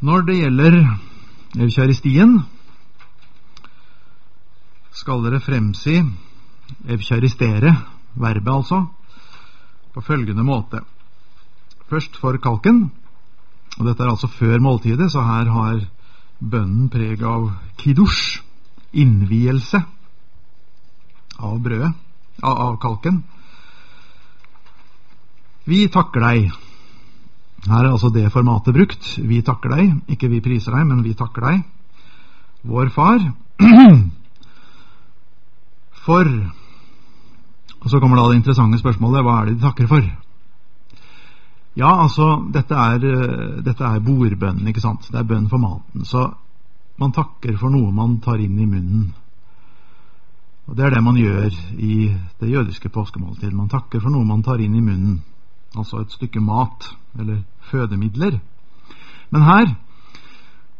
Når 0.00 0.22
det 0.24 0.38
gjelder 0.38 0.76
evkjaristien, 1.60 2.38
skal 4.96 5.26
dere 5.26 5.40
fremsi 5.44 5.98
evkjaristere, 6.88 7.74
verbet 8.16 8.48
altså, 8.54 8.78
på 9.92 10.02
følgende 10.06 10.44
måte. 10.46 10.80
Først 11.90 12.16
for 12.16 12.38
kalken, 12.40 12.86
og 13.76 13.90
dette 13.90 14.06
er 14.06 14.12
altså 14.14 14.30
før 14.32 14.56
måltidet, 14.64 15.10
så 15.12 15.20
her 15.26 15.52
har 15.52 15.82
bønnen 16.40 16.88
preg 16.88 17.20
av 17.20 17.50
kiddush, 17.76 18.40
innvielse 18.96 19.82
av 21.40 21.60
brødet, 21.60 21.92
av 22.40 22.80
kalken. 22.80 23.20
Vi 25.68 25.84
takker 25.92 26.24
deg. 26.24 26.69
Her 27.68 27.84
er 27.84 27.90
altså 27.90 28.08
det 28.12 28.30
formatet 28.32 28.74
brukt. 28.74 29.18
Vi 29.18 29.42
takker 29.44 29.74
deg. 29.74 29.92
Ikke 30.08 30.30
vi 30.32 30.40
priser 30.40 30.72
deg, 30.72 30.86
men 30.88 31.02
vi 31.04 31.12
takker 31.14 31.44
deg. 31.44 31.60
Vår 32.64 32.88
Far. 32.94 33.20
For 36.06 36.26
Og 37.80 37.88
så 37.88 38.00
kommer 38.00 38.16
da 38.16 38.28
det 38.28 38.40
interessante 38.40 38.78
spørsmålet 38.80 39.24
hva 39.24 39.38
er 39.40 39.46
det 39.48 39.54
de 39.56 39.64
takker 39.64 39.86
for? 39.88 40.04
Ja, 41.80 41.94
altså, 42.02 42.26
dette 42.52 42.76
er, 42.76 42.98
dette 43.64 43.84
er 43.86 44.02
bordbønnen, 44.04 44.66
ikke 44.68 44.82
sant? 44.84 45.06
Det 45.08 45.16
er 45.16 45.24
bønn 45.28 45.48
for 45.48 45.62
maten. 45.62 46.04
Så 46.04 46.26
man 47.00 47.14
takker 47.16 47.56
for 47.56 47.72
noe 47.72 47.88
man 47.94 48.18
tar 48.20 48.42
inn 48.42 48.58
i 48.60 48.68
munnen. 48.68 49.06
Og 50.68 50.76
Det 50.76 50.84
er 50.84 50.92
det 50.92 51.02
man 51.02 51.16
gjør 51.16 51.48
i 51.80 52.12
det 52.40 52.50
jødiske 52.50 52.92
påskemåltidet. 52.92 53.56
Man 53.56 53.72
takker 53.72 54.00
for 54.00 54.12
noe 54.12 54.28
man 54.28 54.42
tar 54.44 54.60
inn 54.60 54.76
i 54.76 54.84
munnen 54.84 55.22
altså 55.76 56.02
et 56.02 56.12
stykke 56.12 56.40
mat 56.40 56.90
eller 57.18 57.42
fødemidler. 57.70 58.40
Men 59.30 59.42
her 59.42 59.74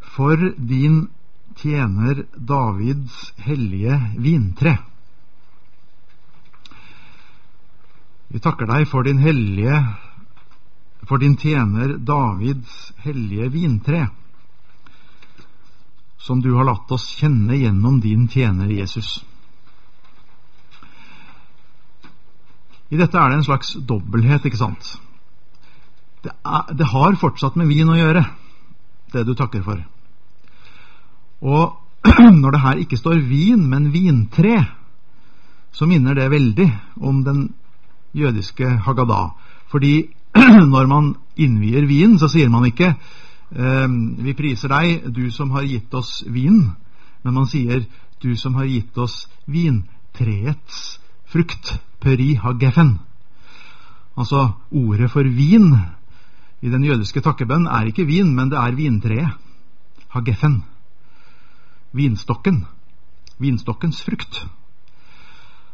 for 0.01 0.37
din 0.59 1.09
tjener 1.57 2.25
Davids 2.35 3.33
hellige 3.39 4.01
vintre. 4.19 4.77
Vi 8.31 8.39
takker 8.39 8.67
deg 8.67 8.87
for 8.89 9.03
din 9.03 9.19
hellige 9.19 9.75
for 11.11 11.19
din 11.19 11.37
tjener 11.37 11.97
Davids 11.99 12.93
hellige 13.03 13.49
vintre, 13.49 14.09
som 16.19 16.43
du 16.43 16.53
har 16.55 16.69
latt 16.69 16.93
oss 16.93 17.09
kjenne 17.19 17.57
gjennom 17.57 18.01
din 18.01 18.29
tjener 18.29 18.71
Jesus. 18.71 19.25
I 22.91 22.99
dette 22.99 23.19
er 23.19 23.31
det 23.31 23.39
en 23.39 23.47
slags 23.47 23.77
dobbelthet, 23.87 24.47
ikke 24.49 24.59
sant? 24.59 24.97
Det, 26.25 26.33
er, 26.45 26.73
det, 26.75 26.89
har 26.91 27.17
fortsatt 27.21 27.57
med 27.57 27.71
vin 27.71 27.89
å 27.89 27.97
gjøre, 27.97 28.25
det 29.15 29.23
du 29.27 29.33
takker 29.39 29.63
for. 29.65 29.81
Og 31.41 31.79
når 32.43 32.57
det 32.57 32.63
her 32.65 32.83
ikke 32.83 32.99
står 32.99 33.23
vin, 33.29 33.63
men 33.71 33.91
vintre, 33.95 34.65
så 35.73 35.87
minner 35.87 36.19
det 36.19 36.31
veldig 36.33 36.69
om 37.07 37.23
den 37.25 37.47
jødiske 38.17 38.69
Haggadah. 38.85 39.31
Fordi 39.71 39.95
når 40.75 40.91
man 40.91 41.15
innvier 41.39 41.87
vin, 41.87 42.19
så 42.19 42.29
sier 42.29 42.51
man 42.51 42.67
ikke 42.69 42.93
ehm, 43.55 44.19
Vi 44.19 44.35
priser 44.39 44.73
deg, 44.75 45.07
du 45.15 45.31
som 45.31 45.55
har 45.55 45.67
gitt 45.67 45.95
oss 45.95 46.25
vin, 46.27 46.73
men 47.23 47.35
man 47.35 47.47
sier 47.47 47.87
du 48.21 48.35
som 48.37 48.59
har 48.59 48.67
gitt 48.69 48.99
oss 48.99 49.25
vintreets 49.47 51.00
frukt 51.31 51.79
peri 52.03 52.35
hagefen. 52.41 52.99
Altså 54.19 54.51
ordet 54.71 55.11
for 55.11 55.25
vin 55.25 55.73
i 56.61 56.69
den 56.69 56.85
jødiske 56.85 57.23
takkebønn 57.25 57.69
er 57.71 57.89
ikke 57.89 58.07
vin, 58.09 58.35
men 58.35 58.51
det 58.51 58.59
er 58.59 58.77
vintreet. 58.77 59.37
Hagefen. 60.11 60.63
Vinstokken. 61.93 62.65
Vinstokkens 63.39 64.03
frukt. 64.05 64.43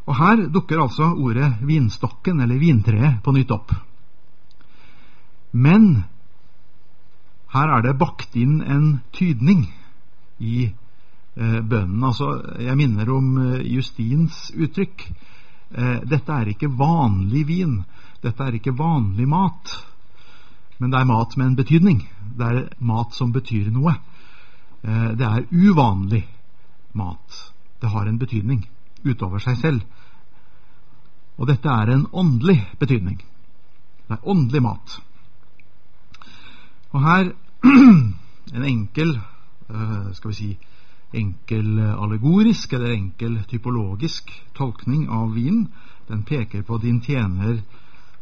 Og 0.07 0.15
her 0.15 0.45
dukker 0.53 0.79
altså 0.79 1.11
ordet 1.11 1.57
vinstokken 1.67 2.39
eller 2.41 2.61
vintreet 2.61 3.19
på 3.23 3.33
nytt 3.35 3.51
opp. 3.51 3.73
Men 5.51 6.05
her 7.51 7.73
er 7.75 7.83
det 7.83 7.97
bakt 7.99 8.35
inn 8.39 8.61
en 8.61 8.99
tydning 9.15 9.65
i 10.39 10.67
eh, 10.67 11.59
bønnen. 11.59 12.03
Altså, 12.03 12.29
jeg 12.61 12.77
minner 12.79 13.11
om 13.11 13.33
eh, 13.41 13.65
Justins 13.67 14.47
uttrykk 14.55 15.09
eh, 15.71 15.99
dette 16.03 16.33
er 16.33 16.51
ikke 16.51 16.71
vanlig 16.77 17.45
vin, 17.47 17.79
dette 18.21 18.43
er 18.43 18.57
ikke 18.57 18.75
vanlig 18.77 19.27
mat, 19.27 19.73
men 20.77 20.93
det 20.93 20.99
er 20.99 21.09
mat 21.09 21.37
med 21.37 21.47
en 21.47 21.57
betydning. 21.57 22.01
Det 22.37 22.45
er 22.45 22.67
mat 22.79 23.13
som 23.17 23.31
betyr 23.33 23.71
noe. 23.73 23.95
Eh, 24.83 25.11
det 25.17 25.25
er 25.25 25.47
uvanlig 25.51 26.23
mat. 26.93 27.39
Det 27.81 27.89
har 27.89 28.05
en 28.05 28.19
betydning 28.21 28.67
utover 29.05 29.41
seg 29.41 29.57
selv. 29.57 29.81
Og 31.37 31.49
dette 31.49 31.69
er 31.69 31.93
en 31.93 32.07
åndelig 32.13 32.59
betydning. 32.79 33.17
Det 34.07 34.17
er 34.17 34.29
åndelig 34.29 34.61
mat. 34.65 34.99
Og 36.93 37.03
her 37.03 37.31
en 38.55 38.63
enkel, 38.63 39.17
eh, 39.69 40.09
skal 40.13 40.31
vi 40.31 40.37
si, 40.37 40.51
enkel 41.15 41.79
allegorisk 41.79 42.73
eller 42.73 42.95
enkel 42.95 43.37
typologisk 43.47 44.31
tolkning 44.57 45.07
av 45.09 45.33
vin. 45.35 45.67
Den 46.07 46.23
peker 46.27 46.63
på 46.67 46.77
din 46.83 47.01
tjener 47.01 47.61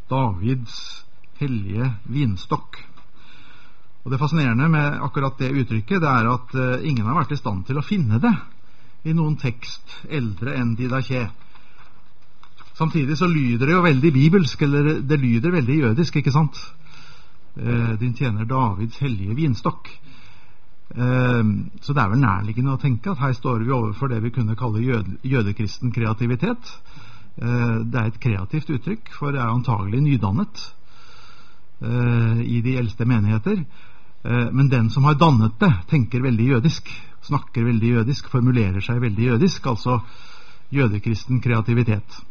Davids 0.08 1.04
hellige 1.40 1.90
vinstokk. 2.04 2.78
Og 4.06 4.12
Det 4.12 4.18
fascinerende 4.18 4.68
med 4.70 5.00
akkurat 5.02 5.38
det 5.38 5.50
uttrykket 5.50 6.00
det 6.02 6.10
er 6.10 6.28
at 6.30 6.54
uh, 6.54 6.86
ingen 6.86 7.06
har 7.08 7.16
vært 7.18 7.32
i 7.34 7.40
stand 7.40 7.64
til 7.66 7.80
å 7.80 7.82
finne 7.82 8.20
det 8.22 8.32
i 9.06 9.14
noen 9.14 9.34
tekst 9.38 9.96
eldre 10.06 10.54
enn 10.54 10.76
Didaché. 10.78 11.24
Samtidig 12.78 13.16
så 13.18 13.26
lyder 13.26 13.66
det 13.66 13.74
jo 13.74 13.82
veldig 13.82 14.12
bibelsk, 14.12 14.62
eller 14.62 15.00
det 15.00 15.18
lyder 15.18 15.54
veldig 15.54 15.78
jødisk, 15.80 16.20
ikke 16.20 16.34
sant? 16.34 16.58
Uh, 17.58 17.96
din 17.98 18.14
tjener 18.14 18.46
Davids 18.46 19.00
hellige 19.02 19.34
vinstokk. 19.34 19.90
Ehm, 20.94 21.70
så 21.82 21.92
det 21.92 22.02
er 22.02 22.12
vel 22.12 22.22
nærliggende 22.22 22.76
å 22.76 22.80
tenke 22.80 23.10
at 23.10 23.20
her 23.20 23.34
står 23.34 23.64
vi 23.64 23.74
overfor 23.74 24.10
det 24.12 24.20
vi 24.22 24.30
kunne 24.34 24.56
kalle 24.58 24.84
jøde, 24.84 25.18
jødekristen 25.26 25.92
kreativitet. 25.92 26.70
Ehm, 27.42 27.90
det 27.90 28.00
er 28.00 28.12
et 28.12 28.20
kreativt 28.22 28.70
uttrykk, 28.70 29.10
for 29.18 29.34
det 29.34 29.42
er 29.42 29.50
antagelig 29.50 30.04
nydannet 30.04 30.62
eh, 31.82 32.40
i 32.46 32.62
de 32.62 32.76
eldste 32.78 33.04
menigheter. 33.08 33.64
Ehm, 34.24 34.54
men 34.54 34.70
den 34.70 34.90
som 34.90 35.04
har 35.04 35.18
dannet 35.18 35.58
det, 35.60 35.72
tenker 35.90 36.22
veldig 36.22 36.48
jødisk, 36.54 36.88
snakker 37.26 37.66
veldig 37.66 37.92
jødisk, 37.98 38.30
formulerer 38.30 38.80
seg 38.80 39.02
veldig 39.02 39.32
jødisk, 39.32 39.66
altså 39.66 40.00
jødekristen 40.70 41.42
kreativitet. 41.42 42.22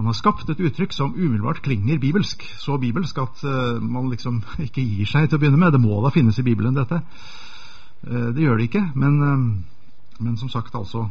Man 0.00 0.08
har 0.08 0.16
skapt 0.16 0.48
et 0.48 0.60
uttrykk 0.64 0.94
som 0.96 1.10
umiddelbart 1.12 1.58
klinger 1.60 1.98
bibelsk. 2.00 2.40
Så 2.56 2.78
bibelsk 2.80 3.18
at 3.20 3.42
uh, 3.44 3.82
man 3.84 4.06
liksom 4.08 4.38
ikke 4.64 4.80
gir 4.80 5.04
seg 5.04 5.26
til 5.28 5.36
å 5.36 5.42
begynne 5.42 5.60
med. 5.60 5.74
Det 5.74 5.80
må 5.82 5.98
da 6.00 6.08
finnes 6.14 6.38
i 6.40 6.44
Bibelen, 6.46 6.72
dette. 6.72 7.02
Uh, 8.08 8.30
det 8.32 8.46
gjør 8.46 8.56
det 8.56 8.70
ikke, 8.70 8.80
men, 8.96 9.18
uh, 9.20 10.22
men 10.24 10.38
som 10.40 10.48
sagt 10.48 10.78
altså 10.78 11.10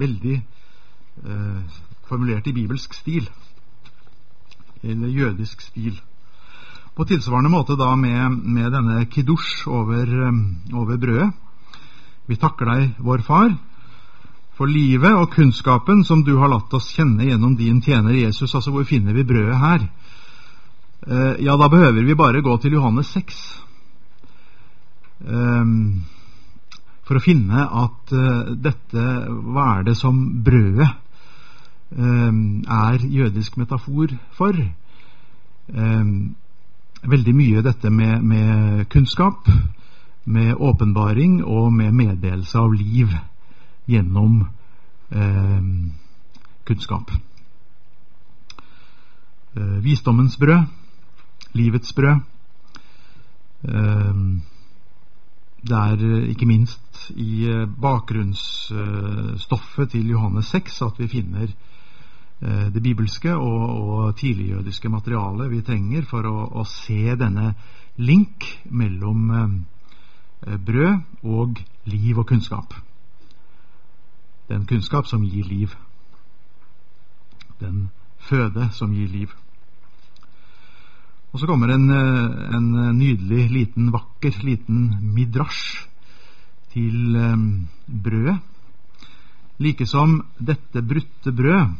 veldig 0.00 0.40
formulert 2.08 2.48
i 2.50 2.54
bibelsk 2.56 2.96
stil. 2.98 3.28
Eller 4.82 5.12
jødisk 5.14 5.60
stil. 5.62 6.00
På 6.96 7.06
tilsvarende 7.06 7.52
måte 7.52 7.76
da 7.78 7.92
med, 7.94 8.40
med 8.42 8.72
denne 8.74 9.04
kiddush 9.06 9.68
over, 9.70 10.10
over 10.74 10.98
brødet. 10.98 11.28
Vi 12.26 12.40
takker 12.42 12.72
deg, 12.72 12.96
vår 12.98 13.22
Far 13.28 13.54
for 14.60 14.68
livet 14.68 15.16
og 15.16 15.30
kunnskapen 15.32 16.02
som 16.04 16.20
du 16.20 16.34
har 16.36 16.50
latt 16.52 16.74
oss 16.76 16.90
kjenne 16.92 17.24
gjennom 17.24 17.54
din 17.56 17.78
tjener 17.80 18.12
Jesus. 18.12 18.52
Altså, 18.52 18.74
hvor 18.74 18.84
finner 18.84 19.16
vi 19.16 19.24
brødet 19.24 19.56
her? 19.56 19.86
Eh, 21.06 21.38
ja, 21.46 21.54
da 21.56 21.68
behøver 21.72 22.04
vi 22.04 22.14
bare 22.14 22.42
gå 22.44 22.56
til 22.60 22.76
Johannes 22.76 23.08
6 23.16 23.38
eh, 25.24 25.70
for 27.08 27.16
å 27.16 27.22
finne 27.24 27.64
at 27.64 28.12
eh, 28.12 28.50
dette 28.68 29.06
Hva 29.30 29.64
er 29.78 29.88
det 29.88 29.96
som 29.96 30.20
brødet 30.44 30.90
eh, 31.96 32.28
er 32.84 33.08
jødisk 33.16 33.56
metafor 33.56 34.12
for? 34.36 34.60
Eh, 34.60 36.14
veldig 37.16 37.36
mye 37.40 37.64
dette 37.64 37.88
med, 37.88 38.20
med 38.20 38.84
kunnskap, 38.92 39.48
med 40.28 40.52
åpenbaring 40.52 41.40
og 41.48 41.72
med 41.72 41.96
meddelelse 41.96 42.60
av 42.60 42.76
liv 42.76 43.16
gjennom 43.90 44.44
eh, 45.10 45.62
kunnskap. 46.68 47.10
Eh, 49.56 49.78
visdommens 49.82 50.38
brød, 50.38 50.70
livets 51.58 51.92
brød. 51.92 52.22
Eh, 53.68 54.14
det 55.60 55.76
er 55.76 56.00
eh, 56.00 56.32
ikke 56.32 56.48
minst 56.48 57.12
i 57.16 57.44
eh, 57.48 57.68
bakgrunnsstoffet 57.82 59.90
til 59.92 60.08
Johannes 60.14 60.46
6 60.54 60.82
at 60.86 60.94
vi 60.98 61.06
finner 61.08 61.48
eh, 62.40 62.72
det 62.72 62.82
bibelske 62.82 63.36
og, 63.36 63.88
og 63.88 64.16
tidligjødiske 64.16 64.88
materialet 64.88 65.50
vi 65.50 65.60
trenger 65.66 66.02
for 66.08 66.26
å, 66.30 66.48
å 66.60 66.64
se 66.64 67.16
denne 67.20 67.54
link 68.00 68.44
mellom 68.70 69.30
eh, 69.36 69.48
brød 70.56 70.98
og 71.22 71.58
liv 71.90 72.18
og 72.18 72.26
kunnskap. 72.32 72.74
Den 74.50 74.66
kunnskap 74.66 75.06
som 75.06 75.22
gir 75.24 75.46
liv. 75.46 75.74
Den 77.60 77.90
føde 78.18 78.68
som 78.74 78.92
gir 78.94 79.08
liv. 79.08 79.30
Og 81.30 81.38
så 81.38 81.46
kommer 81.46 81.70
en, 81.70 81.90
eh, 81.90 82.56
en 82.56 82.98
nydelig, 82.98 83.50
liten, 83.50 83.92
vakker, 83.94 84.42
liten 84.42 84.98
midrasj 85.14 85.86
til 86.72 87.16
um, 87.16 87.68
brødet. 87.86 88.38
Like 89.60 89.86
som 89.86 90.20
dette 90.38 90.82
brutte 90.82 91.32
brød 91.32 91.76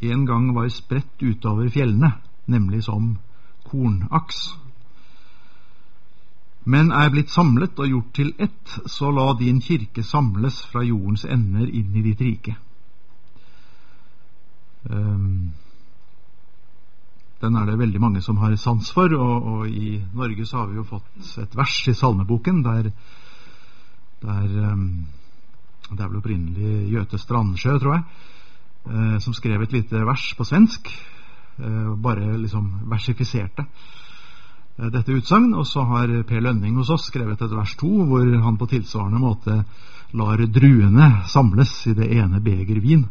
en 0.00 0.26
gang 0.26 0.54
var 0.54 0.68
spredt 0.72 1.22
utover 1.22 1.68
fjellene, 1.68 2.12
nemlig 2.48 2.84
som 2.84 3.16
kornaks. 3.68 4.56
Men 6.64 6.90
er 6.92 7.08
blitt 7.12 7.32
samlet 7.32 7.78
og 7.80 7.88
gjort 7.88 8.10
til 8.16 8.34
ett, 8.38 8.74
så 8.86 9.10
la 9.14 9.30
din 9.38 9.62
kirke 9.64 10.02
samles 10.04 10.60
fra 10.68 10.82
jordens 10.84 11.24
ender 11.24 11.68
inn 11.68 11.94
i 11.96 12.02
ditt 12.04 12.20
rike. 12.20 12.56
Um, 14.90 15.52
den 17.40 17.56
er 17.56 17.68
det 17.68 17.78
veldig 17.80 18.00
mange 18.00 18.20
som 18.20 18.36
har 18.40 18.56
sans 18.60 18.90
for, 18.92 19.12
og, 19.16 19.46
og, 19.52 19.68
i 19.68 20.00
Norge 20.12 20.44
så 20.46 20.60
har 20.60 20.68
vi 20.68 20.76
jo 20.76 20.84
fått 20.88 21.38
et 21.40 21.56
vers 21.56 21.76
i 21.88 21.94
salmeboken 21.96 22.62
der, 22.64 22.90
der 24.20 24.58
um, 24.72 25.06
Det 25.90 26.00
er 26.00 26.08
vel 26.08 26.20
opprinnelig 26.20 26.90
Gjøte 26.92 27.18
Strandsjø, 27.18 27.78
tror 27.80 27.96
jeg, 27.96 28.04
uh, 28.84 29.16
som 29.18 29.34
skrev 29.34 29.62
et 29.64 29.72
lite 29.72 30.04
vers 30.06 30.28
på 30.36 30.44
svensk. 30.44 30.92
Uh, 31.58 31.96
bare 31.96 32.36
liksom 32.38 32.68
versifiserte 32.88 33.64
dette 34.88 35.12
utsagn. 35.12 35.52
Og 35.54 35.66
så 35.68 35.84
har 35.88 36.12
Per 36.28 36.40
Lønning 36.44 36.78
hos 36.80 36.90
oss 36.90 37.08
skrevet 37.10 37.42
et 37.42 37.52
vers 37.52 37.74
to, 37.80 37.90
hvor 38.08 38.24
han 38.24 38.56
på 38.60 38.70
tilsvarende 38.70 39.20
måte 39.20 39.60
lar 40.16 40.40
druene 40.50 41.10
samles 41.30 41.74
i 41.86 41.94
det 41.94 42.08
ene 42.16 42.40
beger 42.42 42.80
vin. 42.82 43.04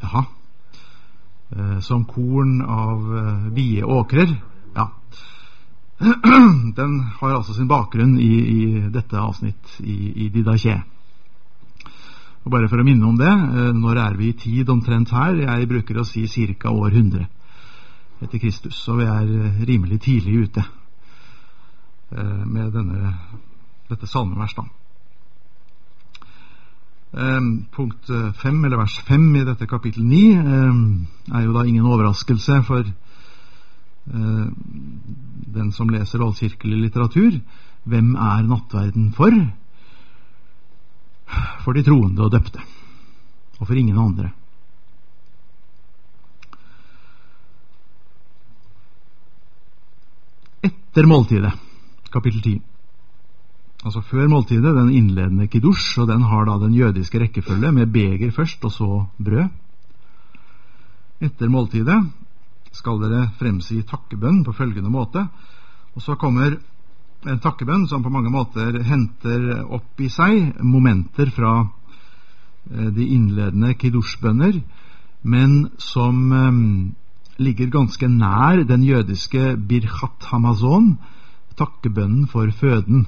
Jaha. 0.00 0.24
Eh, 1.56 1.78
som 1.80 2.04
korn 2.04 2.62
av 2.62 3.16
eh, 3.16 3.52
vide 3.54 3.84
åkrer. 3.84 4.34
Ja. 4.74 4.90
Den 6.76 7.00
har 7.20 7.34
altså 7.34 7.54
sin 7.54 7.68
bakgrunn 7.68 8.18
i, 8.18 8.34
i 8.34 8.90
dette 8.90 9.20
avsnitt 9.20 9.78
i, 9.80 10.26
i 10.26 10.28
Didaché. 10.28 10.80
Og 12.42 12.50
bare 12.52 12.68
for 12.70 12.82
å 12.82 12.86
minne 12.86 13.06
om 13.06 13.16
det, 13.18 13.30
eh, 13.30 13.70
når 13.78 14.02
er 14.02 14.18
vi 14.18 14.32
i 14.32 14.36
tid 14.38 14.70
omtrent 14.74 15.14
her? 15.14 15.38
Jeg 15.46 15.70
bruker 15.70 16.02
å 16.02 16.06
si 16.06 16.26
ca. 16.58 16.74
århundre. 16.74 17.28
100 17.30 17.35
etter 18.22 18.40
Kristus. 18.40 18.78
Så 18.80 18.96
vi 18.96 19.04
er 19.04 19.66
rimelig 19.68 20.00
tidlig 20.06 20.46
ute 20.46 20.64
med 22.46 22.70
denne, 22.72 23.12
dette 23.90 24.06
salmeverset. 24.06 24.68
Ehm, 27.16 27.66
punkt 27.72 28.10
eh, 28.10 28.32
fem, 28.36 28.64
eller 28.64 28.76
vers 28.76 28.98
fem 29.08 29.24
i 29.38 29.44
dette 29.46 29.66
kapittel 29.66 30.04
ni, 30.04 30.34
ehm, 30.36 31.06
er 31.32 31.46
jo 31.46 31.54
da 31.54 31.62
ingen 31.64 31.86
overraskelse 31.88 32.58
for 32.66 32.84
eh, 32.84 34.48
den 35.56 35.70
som 35.72 35.88
leser 35.88 36.20
allkirkelig 36.20 36.82
litteratur. 36.82 37.38
Hvem 37.88 38.16
er 38.20 38.42
nattverden 38.44 39.12
for? 39.16 39.32
For 41.64 41.72
de 41.72 41.86
troende 41.86 42.26
og 42.26 42.34
døpte, 42.34 42.60
og 43.60 43.66
for 43.66 43.74
ingen 43.74 43.98
andre. 43.98 44.32
Etter 50.96 51.10
måltidet, 51.12 51.52
kapittel 52.08 52.40
10 52.40 52.52
altså 53.84 54.00
før 54.00 54.30
måltidet, 54.32 54.70
den 54.78 54.94
innledende 54.96 55.44
kiddush, 55.52 55.98
og 56.00 56.08
den 56.08 56.22
har 56.24 56.46
da 56.48 56.54
den 56.62 56.72
jødiske 56.72 57.20
rekkefølge 57.20 57.68
med 57.76 57.92
beger 57.92 58.32
først, 58.32 58.64
og 58.64 58.72
så 58.72 58.88
brød. 59.20 59.50
Etter 61.20 61.52
måltidet 61.52 61.98
skal 62.72 63.04
dere 63.04 63.26
fremsi 63.36 63.82
takkebønn 63.84 64.40
på 64.48 64.56
følgende 64.56 64.88
måte. 64.88 65.26
Og 65.92 66.00
så 66.00 66.16
kommer 66.16 66.56
en 67.28 67.44
takkebønn 67.44 67.84
som 67.92 68.00
på 68.00 68.16
mange 68.16 68.32
måter 68.32 68.80
henter 68.88 69.66
opp 69.68 70.00
i 70.00 70.08
seg 70.08 70.62
momenter 70.64 71.28
fra 71.28 71.58
eh, 71.60 72.88
de 72.88 73.12
innledende 73.18 73.76
kiddush-bønner, 73.76 74.62
men 75.28 75.58
som 75.76 76.32
um, 76.32 76.94
ligger 77.38 77.70
ganske 77.72 78.08
nær 78.08 78.64
den 78.64 78.82
jødiske 78.86 79.56
birchat 79.68 80.30
hamazon, 80.30 80.96
takkebønnen 81.56 82.26
for 82.28 82.50
føden. 82.50 83.06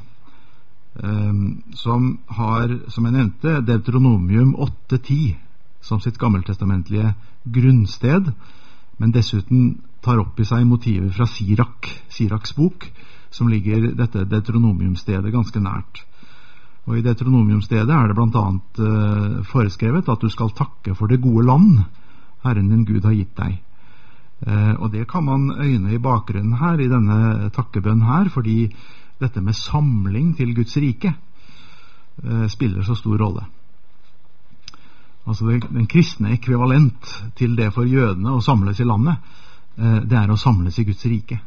Ehm, 1.02 1.62
som 1.74 2.18
har, 2.28 2.72
som 2.88 3.04
jeg 3.04 3.12
nevnte, 3.12 3.60
Deuteronomium 3.66 4.54
8.10 4.54 5.36
som 5.80 6.00
sitt 6.00 6.18
gammeltestamentlige 6.18 7.14
grunnsted, 7.44 8.32
men 8.98 9.12
dessuten 9.14 9.78
tar 10.02 10.18
opp 10.18 10.40
i 10.40 10.46
seg 10.46 10.66
motiver 10.66 11.12
fra 11.14 11.26
Sirak, 11.26 11.88
Siraks 12.10 12.54
bok, 12.56 12.88
som 13.30 13.48
ligger 13.48 13.92
dette 13.96 14.24
deutronomiumstedet 14.26 15.32
ganske 15.32 15.60
nært. 15.62 16.02
Og 16.88 16.98
I 16.98 17.04
deutronomiumstedet 17.04 17.92
er 17.92 18.08
det 18.08 18.16
bl.a. 18.16 18.44
Eh, 18.80 19.40
foreskrevet 19.44 20.08
at 20.08 20.22
du 20.24 20.30
skal 20.32 20.54
takke 20.56 20.94
for 20.96 21.10
det 21.10 21.20
gode 21.20 21.44
land 21.46 21.82
Herren 22.44 22.70
din 22.72 22.86
Gud 22.88 23.04
har 23.04 23.16
gitt 23.16 23.34
deg. 23.36 23.58
Uh, 24.46 24.74
og 24.78 24.92
Det 24.92 25.08
kan 25.10 25.24
man 25.24 25.50
øyne 25.50 25.94
i 25.94 25.98
bakgrunnen 25.98 26.58
her, 26.60 26.78
i 26.78 26.88
denne 26.88 27.50
takkebønn 27.50 28.02
her, 28.06 28.28
fordi 28.30 28.68
dette 29.20 29.40
med 29.42 29.56
samling 29.56 30.36
til 30.36 30.54
Guds 30.54 30.76
rike 30.76 31.12
eh, 32.24 32.46
spiller 32.48 32.82
så 32.82 32.94
stor 32.94 33.18
rolle. 33.18 33.44
Altså 35.26 35.58
Den 35.70 35.86
kristne 35.86 36.32
ekvivalent 36.32 37.10
til 37.36 37.56
det 37.56 37.72
for 37.74 37.84
jødene 37.84 38.32
å 38.32 38.40
samles 38.40 38.80
i 38.80 38.86
landet, 38.86 39.16
eh, 39.76 40.00
det 40.06 40.18
er 40.18 40.30
å 40.30 40.38
samles 40.38 40.78
i 40.78 40.84
Guds 40.84 41.04
rike. 41.06 41.40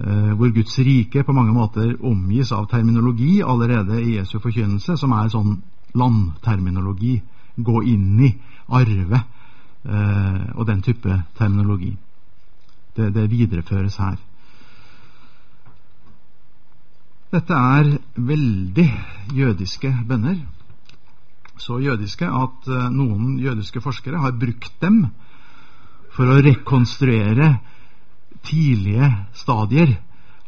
Eh, 0.00 0.32
hvor 0.36 0.50
Guds 0.52 0.78
rike 0.78 1.22
på 1.24 1.32
mange 1.32 1.52
måter 1.52 1.94
omgis 2.00 2.52
av 2.52 2.66
terminologi 2.68 3.42
allerede 3.42 4.00
i 4.02 4.16
Jesu 4.16 4.38
forkynnelse, 4.38 4.96
som 4.96 5.12
er 5.12 5.28
sånn 5.28 5.60
landterminologi. 5.94 7.20
Gå 7.56 7.82
inn 7.88 8.20
i, 8.20 8.34
arve 8.68 9.16
eh, 9.16 9.35
og 9.86 10.66
den 10.66 10.80
type 10.82 11.14
terminologi. 11.38 11.92
Det, 12.96 13.12
det 13.14 13.30
videreføres 13.30 13.96
her. 14.02 14.16
Dette 17.36 17.54
er 17.58 17.88
veldig 18.16 18.86
jødiske 19.34 19.90
bønner. 20.08 20.38
Så 21.58 21.80
jødiske 21.82 22.28
at 22.28 22.68
uh, 22.70 22.86
noen 22.92 23.38
jødiske 23.42 23.80
forskere 23.82 24.20
har 24.22 24.36
brukt 24.38 24.76
dem 24.80 25.06
for 26.14 26.30
å 26.30 26.38
rekonstruere 26.44 27.56
tidlige 28.46 29.08
stadier 29.36 29.96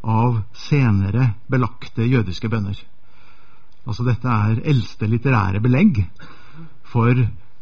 av 0.06 0.38
senere 0.56 1.32
belagte 1.50 2.06
jødiske 2.06 2.48
bønner. 2.52 2.78
Altså 3.88 4.06
Dette 4.06 4.28
er 4.28 4.62
eldste 4.68 5.08
litterære 5.10 5.60
belegg 5.64 6.04
for 6.88 7.18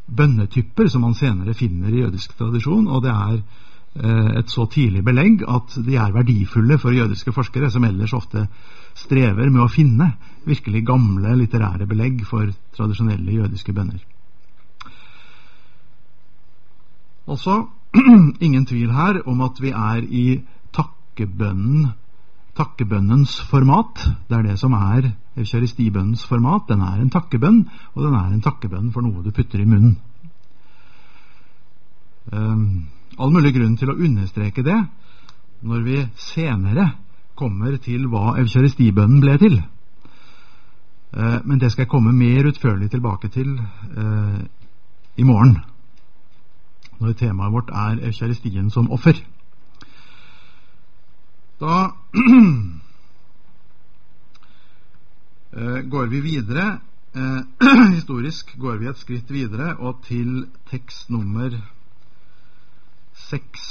bønnetyper 0.06 0.88
som 0.88 1.02
man 1.02 1.14
senere 1.14 1.54
finner 1.54 1.90
i 1.90 2.04
jødisk 2.04 2.36
tradisjon, 2.38 2.86
og 2.88 3.02
det 3.02 3.12
er 3.12 3.40
Eh, 3.96 4.38
et 4.38 4.50
så 4.52 4.66
tidlig 4.68 5.00
belegg 5.04 5.40
at 5.48 5.76
de 5.86 5.94
er 5.96 6.12
verdifulle 6.12 6.76
for 6.78 6.92
jødiske 6.92 7.32
forskere, 7.32 7.70
som 7.70 7.84
ellers 7.84 8.12
ofte 8.12 8.44
strever 8.94 9.48
med 9.48 9.62
å 9.64 9.72
finne 9.72 10.10
virkelig 10.44 10.82
gamle 10.84 11.32
litterære 11.40 11.86
belegg 11.88 12.20
for 12.28 12.50
tradisjonelle 12.76 13.38
jødiske 13.38 13.72
bønner. 13.72 14.02
Altså 17.26 17.62
ingen 18.46 18.66
tvil 18.68 18.92
her 18.92 19.22
om 19.26 19.40
at 19.40 19.62
vi 19.64 19.72
er 19.72 20.04
i 20.04 20.26
takkebønnen, 20.76 21.94
takkebønnens 22.56 23.40
format. 23.48 24.04
Det 24.28 24.36
er 24.36 24.50
det 24.50 24.58
som 24.60 24.76
er 24.76 25.14
eukaristibønnens 25.36 26.26
format. 26.28 26.66
Den 26.68 26.82
er 26.84 27.00
en 27.00 27.12
takkebønn, 27.12 27.62
og 27.94 28.04
den 28.04 28.18
er 28.18 28.34
en 28.34 28.44
takkebønn 28.44 28.92
for 28.94 29.04
noe 29.04 29.24
du 29.24 29.32
putter 29.34 29.62
i 29.62 29.68
munnen. 29.68 29.96
Um, 32.32 32.86
all 33.18 33.32
mulig 33.32 33.54
grunn 33.54 33.76
til 33.78 33.92
å 33.92 33.98
understreke 34.02 34.64
det 34.66 34.80
når 35.66 35.84
vi 35.86 36.00
senere 36.18 36.90
kommer 37.36 37.76
til 37.82 38.08
hva 38.10 38.34
eukaristibønnen 38.40 39.22
ble 39.22 39.36
til. 39.40 39.56
Eh, 41.16 41.38
men 41.44 41.60
det 41.60 41.70
skal 41.72 41.84
jeg 41.84 41.92
komme 41.92 42.12
mer 42.12 42.48
utførlig 42.48 42.90
tilbake 42.90 43.28
til 43.32 43.54
eh, 43.56 44.40
i 45.16 45.24
morgen, 45.24 45.56
når 47.00 47.12
temaet 47.12 47.52
vårt 47.52 47.70
er 47.72 48.02
eukaristien 48.08 48.70
som 48.70 48.90
offer. 48.92 49.20
Da 51.60 51.88
Eh, 55.56 55.80
går 55.80 56.06
vi 56.06 56.20
videre, 56.20 56.78
eh, 57.12 57.40
historisk 57.96 58.56
går 58.60 58.76
vi 58.76 58.88
et 58.90 58.98
skritt 59.00 59.30
videre 59.32 59.70
og 59.80 60.02
til 60.04 60.50
tekst 60.68 61.08
nummer 61.08 61.54
6. 63.30 63.62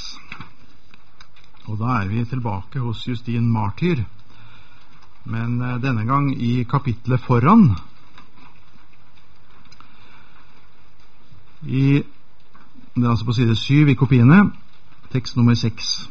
Og 1.70 1.78
da 1.78 2.00
er 2.00 2.10
vi 2.10 2.24
tilbake 2.26 2.82
hos 2.82 3.04
Justin 3.06 3.46
Martyr, 3.52 4.02
men 5.30 5.60
eh, 5.62 5.78
denne 5.78 6.02
gang 6.10 6.32
i 6.34 6.64
kapitlet 6.66 7.22
foran. 7.22 7.68
I, 11.62 12.02
det 12.96 13.04
er 13.04 13.10
altså 13.14 13.30
på 13.30 13.38
side 13.38 13.54
7 13.56 13.94
i 13.94 13.94
kopiene, 13.94 14.50
tekst 15.14 15.38
nummer 15.38 15.54
6. 15.54 16.10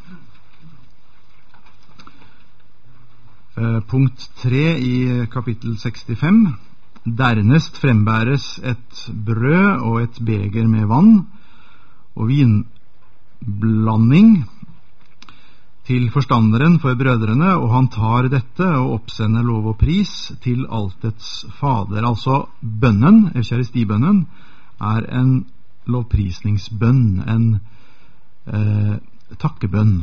punkt 3.87 4.29
3 4.41 4.77
i 4.77 5.27
kapittel 5.31 5.77
65. 5.79 6.53
Dernest 7.05 7.77
frembæres 7.77 8.59
et 8.63 9.11
brød 9.25 9.81
og 9.85 10.01
et 10.01 10.19
beger 10.25 10.67
med 10.67 10.87
vann 10.89 11.27
og 12.15 12.27
vinblanding 12.27 14.43
til 15.85 16.09
forstanderen 16.09 16.79
for 16.81 16.97
brødrene, 16.97 17.51
og 17.61 17.69
han 17.75 17.87
tar 17.93 18.29
dette 18.33 18.65
og 18.65 18.95
oppsender 18.99 19.45
lov 19.45 19.67
og 19.73 19.77
pris 19.77 20.33
til 20.41 20.65
altets 20.65 21.45
fader. 21.59 22.01
Altså 22.01 22.47
bønnen, 22.61 23.29
eukaristibønnen, 23.35 24.25
er 24.81 25.05
en 25.19 25.45
lovprisningsbønn, 25.85 27.21
en 27.29 27.59
eh, 28.49 28.97
takkebønn. 29.37 29.99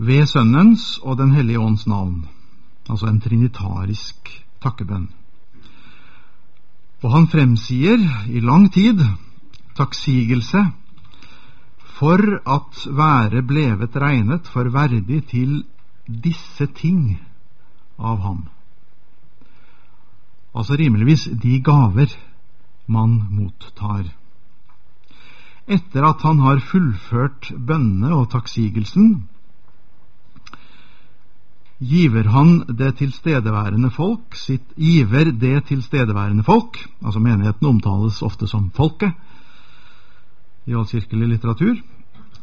Ved 0.00 0.26
Sønnens 0.26 0.98
og 1.04 1.18
Den 1.18 1.34
hellige 1.36 1.60
ånds 1.60 1.86
navn. 1.86 2.28
Altså 2.88 3.06
en 3.06 3.20
trinitarisk 3.20 4.30
takkebønn. 4.64 5.10
Og 7.04 7.12
han 7.12 7.26
fremsier 7.28 8.00
i 8.28 8.40
lang 8.40 8.70
tid 8.72 9.02
takksigelse 9.76 10.62
for 11.98 12.22
at 12.48 12.78
være 12.96 13.42
blevet 13.42 13.96
regnet 13.96 14.48
for 14.48 14.72
verdig 14.72 15.20
til 15.28 15.64
disse 16.08 16.66
ting 16.80 17.18
av 17.98 18.22
ham. 18.24 18.46
Altså 20.56 20.78
rimeligvis 20.80 21.28
de 21.42 21.58
gaver 21.60 22.16
man 22.88 23.18
mottar. 23.30 24.08
Etter 25.68 26.08
at 26.08 26.24
han 26.24 26.40
har 26.40 26.64
fullført 26.72 27.52
bønnene 27.52 28.14
og 28.16 28.30
takksigelsen, 28.32 29.28
giver 31.80 32.28
han 32.28 32.64
det 32.68 32.98
tilstedeværende 32.98 33.90
folk 33.90 34.36
sitt 34.36 34.76
giver 34.76 35.32
det 35.32 35.64
tilstedeværende 35.70 36.44
folk, 36.44 36.76
altså 37.04 37.20
menigheten 37.20 37.66
omtales 37.66 38.22
ofte 38.22 38.46
som 38.46 38.70
folket 38.76 39.12
i 40.68 40.76
allkirkelig 40.76 41.28
litteratur, 41.28 41.80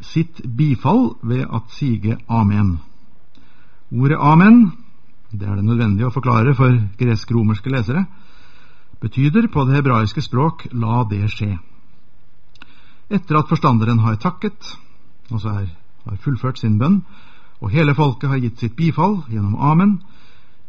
sitt 0.01 0.41
bifall 0.58 1.13
ved 1.24 1.46
at 1.53 1.70
sige 1.70 2.17
amen. 2.27 2.79
Ordet 3.91 4.17
amen, 4.20 4.72
det 5.32 5.48
er 5.48 5.56
det 5.56 5.65
nødvendig 5.65 6.08
å 6.08 6.13
forklare 6.13 6.56
for 6.58 6.74
gresk-romerske 6.98 7.72
lesere, 7.72 8.06
betyder 9.00 9.48
på 9.53 9.67
det 9.67 9.77
hebraiske 9.77 10.22
språk 10.25 10.65
la 10.74 11.03
det 11.10 11.29
skje. 11.29 11.53
Etter 13.13 13.38
at 13.38 13.48
forstanderen 13.48 14.01
har 14.03 14.17
takket, 14.20 14.74
altså 15.32 15.53
er, 15.62 15.70
har 16.10 16.20
fullført 16.24 16.60
sin 16.60 16.79
bønn, 16.82 17.03
og 17.62 17.74
hele 17.74 17.96
folket 17.98 18.30
har 18.30 18.42
gitt 18.42 18.62
sitt 18.62 18.76
bifall 18.78 19.22
gjennom 19.32 19.58
amen, 19.58 19.98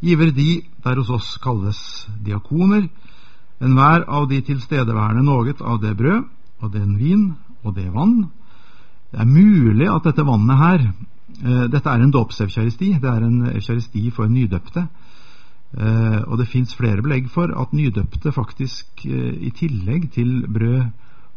giver 0.01 0.31
de 0.33 0.63
der 0.85 0.97
hos 1.01 1.11
oss 1.11 1.37
kalles 1.43 1.81
diakoner, 2.25 2.89
enhver 3.61 4.07
av 4.07 4.29
de 4.31 4.41
tilstedeværende 4.47 5.25
noe 5.27 5.55
av 5.61 5.81
det 5.83 5.97
brød 5.99 6.25
og 6.63 6.73
den 6.73 6.97
vin 6.99 7.33
og 7.65 7.75
det 7.75 7.89
vann. 7.93 8.31
Det 9.11 9.21
er 9.21 9.29
mulig 9.29 9.89
at 9.91 10.07
dette 10.07 10.25
vannet 10.27 10.61
her 10.61 10.81
eh, 10.85 11.67
Dette 11.73 11.91
er 11.91 12.03
en 12.03 12.13
dåpsevkjaristi. 12.13 12.91
Det 13.01 13.11
er 13.11 13.25
en 13.25 13.47
evkjaristi 13.55 14.11
for 14.15 14.29
nydøpte. 14.31 14.85
Eh, 15.79 16.21
og 16.27 16.39
det 16.41 16.49
fins 16.49 16.75
flere 16.77 17.03
belegg 17.05 17.29
for 17.33 17.53
at 17.53 17.75
nydøpte 17.77 18.33
faktisk 18.33 19.05
eh, 19.07 19.35
i 19.49 19.53
tillegg 19.57 20.11
til 20.15 20.45
brød 20.49 20.89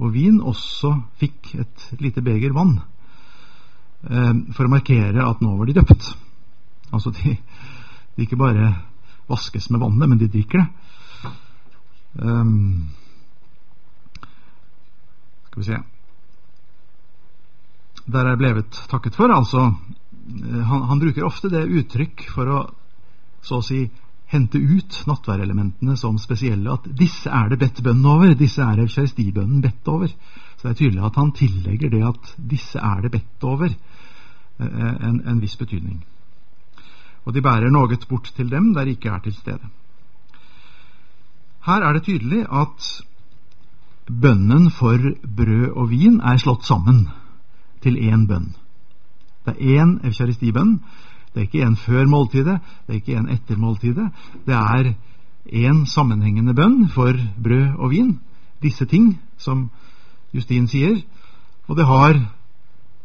og 0.01 0.13
vin 0.13 0.39
også 0.41 0.96
fikk 1.22 1.53
et 1.62 1.88
lite 2.01 2.24
beger 2.25 2.53
vann. 2.58 2.79
Eh, 4.10 4.34
for 4.55 4.65
å 4.65 4.72
markere 4.72 5.25
at 5.27 5.43
nå 5.43 5.53
var 5.58 5.70
de 5.70 5.77
døpt. 5.77 6.12
Altså 6.91 7.13
de, 7.15 7.36
de 8.15 8.25
ikke 8.25 8.39
bare 8.39 8.74
vaskes 9.29 9.70
med 9.72 9.81
vannet, 9.84 10.10
men 10.10 10.20
de 10.20 10.29
drikker 10.31 10.63
det. 10.63 10.70
Um, 12.12 12.89
skal 15.48 15.62
vi 15.62 15.67
se 15.70 15.77
Der 18.12 18.27
er 18.27 18.36
blevet 18.36 18.81
takket 18.91 19.15
for. 19.15 19.31
Altså, 19.31 19.70
eh, 19.70 20.63
han, 20.67 20.88
han 20.89 21.00
bruker 21.00 21.27
ofte 21.27 21.51
det 21.53 21.70
uttrykk 21.70 22.27
for 22.34 22.51
å 22.51 22.62
så 23.41 23.58
å 23.58 23.65
si 23.65 23.88
hente 24.31 24.60
ut 24.60 24.98
nattværelementene 25.10 25.96
som 26.00 26.20
spesielle. 26.22 26.72
At 26.72 26.88
disse 26.98 27.31
er 27.31 27.51
det 27.51 27.60
bedt 27.62 27.81
bønn 27.84 28.03
over. 28.08 28.36
Disse 28.38 28.63
er 28.63 28.84
eukaristibønnen 28.84 29.63
bedt 29.63 29.88
over. 29.91 30.12
Så 30.55 30.67
det 30.67 30.72
er 30.72 30.79
tydelig 30.79 31.05
at 31.08 31.17
han 31.20 31.34
tillegger 31.36 31.91
det 31.91 32.03
at 32.05 32.34
disse 32.38 32.79
er 32.79 33.01
det 33.01 33.12
bedt 33.15 33.48
over, 33.50 33.74
en, 34.62 35.22
en 35.27 35.41
viss 35.41 35.58
betydning. 35.58 36.01
Og 37.25 37.34
de 37.34 37.41
bærer 37.41 37.70
noe 37.70 37.98
bort 38.10 38.32
til 38.36 38.50
dem 38.50 38.74
der 38.74 38.89
ikke 38.89 39.10
er 39.10 39.20
til 39.20 39.34
stede. 39.34 39.70
Her 41.65 41.84
er 41.86 41.94
det 41.94 42.03
tydelig 42.03 42.46
at 42.50 43.03
bønnen 44.22 44.72
for 44.72 44.98
brød 45.38 45.75
og 45.75 45.89
vin 45.89 46.20
er 46.22 46.38
slått 46.38 46.65
sammen 46.65 47.08
til 47.82 47.98
én 47.98 48.25
bønn. 48.27 48.56
Det 49.46 49.56
er 49.58 49.84
én 49.84 50.00
eukaristibønn. 50.06 50.80
Det 51.34 51.39
er 51.39 51.48
ikke 51.48 51.63
en 51.65 51.75
før 51.75 52.06
måltidet, 52.06 52.60
det 52.88 52.94
er 52.94 53.00
ikke 53.00 53.15
en 53.15 53.30
etter 53.30 53.58
måltidet. 53.58 54.10
Det 54.46 54.53
er 54.53 54.94
én 55.46 55.86
sammenhengende 55.86 56.53
bønn 56.53 56.89
for 56.89 57.13
brød 57.44 57.77
og 57.77 57.89
vin. 57.91 58.20
Disse 58.62 58.86
ting, 58.86 59.22
som 59.38 59.70
Justin 60.34 60.68
sier. 60.68 61.01
Og 61.68 61.77
det 61.77 61.86
har 61.86 62.20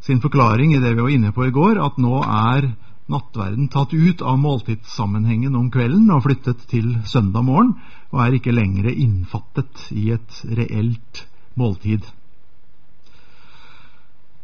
sin 0.07 0.21
forklaring 0.23 0.75
i 0.75 0.81
det 0.81 0.95
vi 0.95 1.03
var 1.03 1.11
inne 1.11 1.33
på 1.35 1.47
i 1.49 1.55
går, 1.55 1.81
at 1.83 1.99
nå 1.99 2.21
er 2.23 2.71
nattverden 3.11 3.69
tatt 3.71 3.95
ut 3.95 4.23
av 4.23 4.39
måltidssammenhengen 4.39 5.55
om 5.59 5.71
kvelden 5.75 6.11
og 6.15 6.25
flyttet 6.27 6.67
til 6.71 6.93
søndag 7.07 7.47
morgen, 7.47 7.75
og 8.15 8.23
er 8.23 8.37
ikke 8.39 8.55
lenger 8.55 8.91
innfattet 8.93 9.89
i 9.95 10.13
et 10.15 10.41
reelt 10.47 11.27
måltid. 11.59 12.07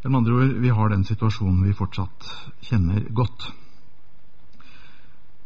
Med 0.03 0.19
andre 0.19 0.35
ord, 0.35 0.55
vi 0.59 0.71
har 0.75 0.91
den 0.91 1.05
situasjonen 1.07 1.63
vi 1.63 1.77
fortsatt 1.79 2.31
kjenner 2.67 3.05
godt. 3.15 3.53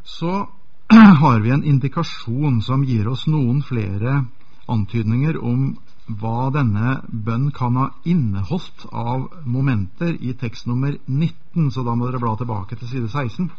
Så 0.05 0.47
har 1.23 1.41
vi 1.45 1.53
en 1.53 1.65
indikasjon 1.65 2.63
som 2.65 2.87
gir 2.89 3.09
oss 3.13 3.27
noen 3.29 3.61
flere 3.67 4.23
antydninger 4.71 5.37
om 5.37 5.75
hva 6.07 6.51
denne 6.55 7.01
bønn 7.11 7.51
kan 7.55 7.77
ha 7.81 7.89
inneholdt 8.07 8.87
av 8.93 9.27
momenter 9.45 10.15
i 10.23 10.35
tekst 10.39 10.69
nummer 10.71 10.95
19, 11.07 11.71
så 11.75 11.83
da 11.83 11.97
må 11.99 12.07
dere 12.07 12.23
bla 12.23 12.37
tilbake 12.39 12.79
til 12.79 12.89
side 12.89 13.11
16. 13.11 13.51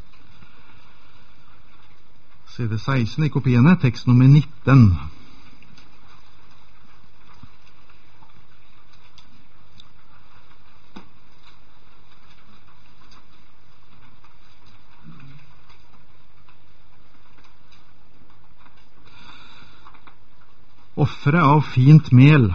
Side 2.56 2.80
16 2.80 3.28
i 3.28 3.30
kopiene, 3.34 3.76
tekst 3.82 4.08
nummer 4.08 4.28
19. 4.32 5.17
Offeret 20.98 21.44
av 21.44 21.62
fint 21.62 22.08
mel 22.12 22.48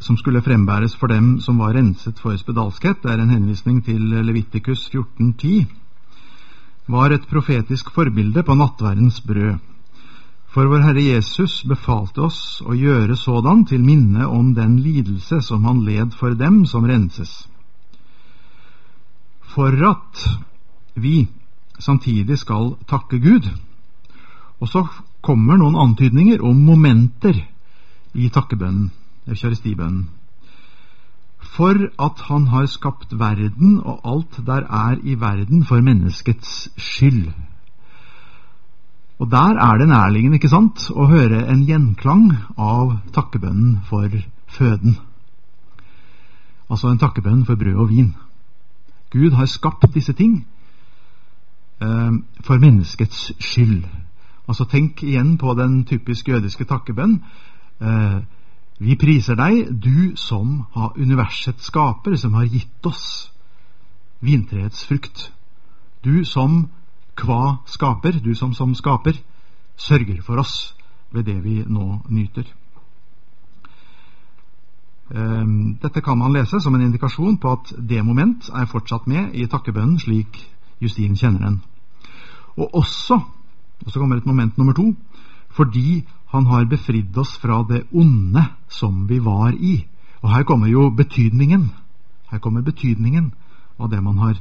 som 0.00 0.16
skulle 0.16 0.40
frembæres 0.40 0.94
for 0.96 1.12
dem 1.12 1.34
som 1.44 1.58
var 1.60 1.74
renset 1.76 2.16
for 2.16 2.32
spedalskhet, 2.40 3.04
er 3.04 3.20
en 3.20 3.32
henvisning 3.34 3.82
til 3.84 4.00
Levitikus 4.00 4.86
1410, 4.88 5.66
var 6.88 7.12
et 7.12 7.26
profetisk 7.28 7.90
forbilde 7.92 8.42
på 8.42 8.56
nattverdens 8.56 9.20
brød. 9.20 9.58
For 10.50 10.66
vår 10.72 10.86
Herre 10.86 11.04
Jesus 11.04 11.60
befalte 11.68 12.24
oss 12.26 12.62
å 12.64 12.72
gjøre 12.74 13.14
sådan 13.14 13.66
til 13.68 13.84
minne 13.84 14.24
om 14.26 14.54
den 14.56 14.78
lidelse 14.80 15.42
som 15.44 15.68
han 15.68 15.84
led 15.84 16.16
for 16.16 16.34
dem 16.34 16.64
som 16.66 16.88
renses. 16.88 17.44
For 19.52 19.76
at 19.90 20.24
vi 20.96 21.28
samtidig 21.78 22.40
skal 22.40 22.72
takke 22.88 23.20
Gud. 23.20 23.46
Og 24.60 24.68
så 24.68 24.86
kommer 25.20 25.58
noen 25.60 25.76
antydninger 25.76 26.42
om 26.44 26.56
momenter 26.64 27.36
i 28.14 28.30
takkebønnen, 28.32 28.90
eukaristibønnen. 29.28 30.08
For 31.56 31.76
at 31.98 32.20
han 32.28 32.46
har 32.52 32.68
skapt 32.70 33.14
verden 33.18 33.78
og 33.80 34.00
alt 34.04 34.40
der 34.46 34.66
er 34.68 34.98
i 35.02 35.16
verden 35.20 35.64
for 35.64 35.80
menneskets 35.80 36.68
skyld. 36.76 37.30
Og 39.20 39.30
der 39.30 39.58
er 39.60 39.78
det 39.78 39.88
nærliggende, 39.88 40.38
ikke 40.40 40.48
sant, 40.48 40.86
å 40.96 41.04
høre 41.10 41.42
en 41.52 41.66
gjenklang 41.68 42.30
av 42.56 42.94
takkebønnen 43.12 43.80
for 43.88 44.08
føden. 44.48 44.96
Altså 46.70 46.88
en 46.88 47.00
takkebønn 47.02 47.44
for 47.44 47.60
brød 47.60 47.82
og 47.82 47.90
vin. 47.90 48.14
Gud 49.10 49.34
har 49.36 49.50
skapt 49.50 49.90
disse 49.94 50.12
ting 50.16 50.46
eh, 51.82 52.12
for 52.46 52.62
menneskets 52.62 53.32
skyld. 53.42 53.84
Altså 54.50 54.66
Tenk 54.66 55.02
igjen 55.06 55.36
på 55.38 55.54
den 55.54 55.84
typisk 55.86 56.28
jødiske 56.28 56.64
takkebønn. 56.66 57.20
Eh, 57.80 58.20
vi 58.80 58.96
priser 58.98 59.36
deg, 59.38 59.68
du 59.78 60.16
som 60.18 60.64
har 60.74 60.96
universets 60.98 61.68
skaper, 61.70 62.16
som 62.18 62.34
har 62.34 62.48
gitt 62.50 62.86
oss 62.88 63.30
vintreets 64.20 64.82
frukt. 64.88 65.28
Du 66.04 66.24
som 66.24 66.64
kva 67.14 67.60
skaper, 67.68 68.18
du 68.24 68.34
som 68.34 68.54
som 68.56 68.74
skaper, 68.74 69.20
sørger 69.76 70.22
for 70.22 70.42
oss 70.42 70.74
ved 71.12 71.28
det 71.28 71.38
vi 71.44 71.60
nå 71.66 72.00
nyter. 72.08 72.48
Ehm, 75.14 75.78
dette 75.82 76.00
kan 76.00 76.18
man 76.18 76.32
lese 76.32 76.60
som 76.60 76.74
en 76.74 76.82
indikasjon 76.82 77.38
på 77.38 77.52
at 77.52 77.74
det 77.88 78.04
moment 78.04 78.50
er 78.54 78.66
fortsatt 78.66 79.06
med 79.06 79.34
i 79.34 79.46
takkebønnen 79.46 79.98
slik 79.98 80.38
Justin 80.80 81.16
kjenner 81.16 81.46
den. 81.46 81.62
Og 82.56 82.74
også, 82.74 83.20
og 83.84 83.92
så 83.92 83.98
kommer 83.98 84.20
et 84.20 84.26
moment 84.26 84.58
nummer 84.58 84.76
to, 84.76 84.92
fordi 85.50 86.04
han 86.30 86.46
har 86.46 86.68
befridd 86.70 87.16
oss 87.18 87.36
fra 87.42 87.62
det 87.68 87.84
onde 87.92 88.44
som 88.68 89.06
vi 89.08 89.18
var 89.18 89.52
i. 89.56 89.84
Og 90.22 90.30
her 90.34 90.44
kommer 90.44 90.68
jo 90.68 90.90
betydningen. 90.90 91.70
Her 92.30 92.38
kommer 92.38 92.62
betydningen 92.62 93.32
av 93.80 93.90
det 93.90 94.02
man 94.02 94.18
har 94.18 94.36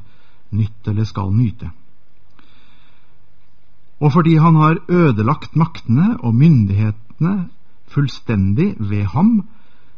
nytt 0.52 0.88
eller 0.88 1.08
skal 1.08 1.32
nyte. 1.34 1.72
Og 4.00 4.14
fordi 4.14 4.38
han 4.40 4.56
har 4.56 4.80
ødelagt 4.88 5.56
maktene 5.60 6.18
og 6.24 6.36
myndighetene 6.36 7.50
fullstendig 7.90 8.76
ved 8.80 9.10
ham, 9.16 9.42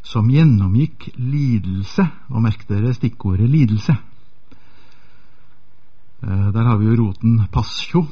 som 0.01 0.31
gjennomgikk 0.31 1.12
lidelse. 1.17 2.07
Og 2.29 2.41
merk 2.41 2.65
dere 2.69 2.93
stikkordet 2.98 3.50
lidelse. 3.50 3.93
Eh, 6.24 6.48
der 6.53 6.63
har 6.63 6.77
vi 6.77 6.89
jo 6.89 6.98
roten 7.03 7.43
passjo, 7.51 8.07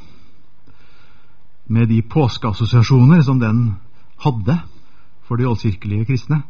med 1.70 1.88
de 1.88 2.02
påskeassosiasjoner 2.02 3.22
som 3.22 3.38
den 3.38 3.60
hadde 4.24 4.56
for 5.26 5.38
de 5.38 5.46
oldkirkelige 5.46 6.08
kristne. 6.08 6.42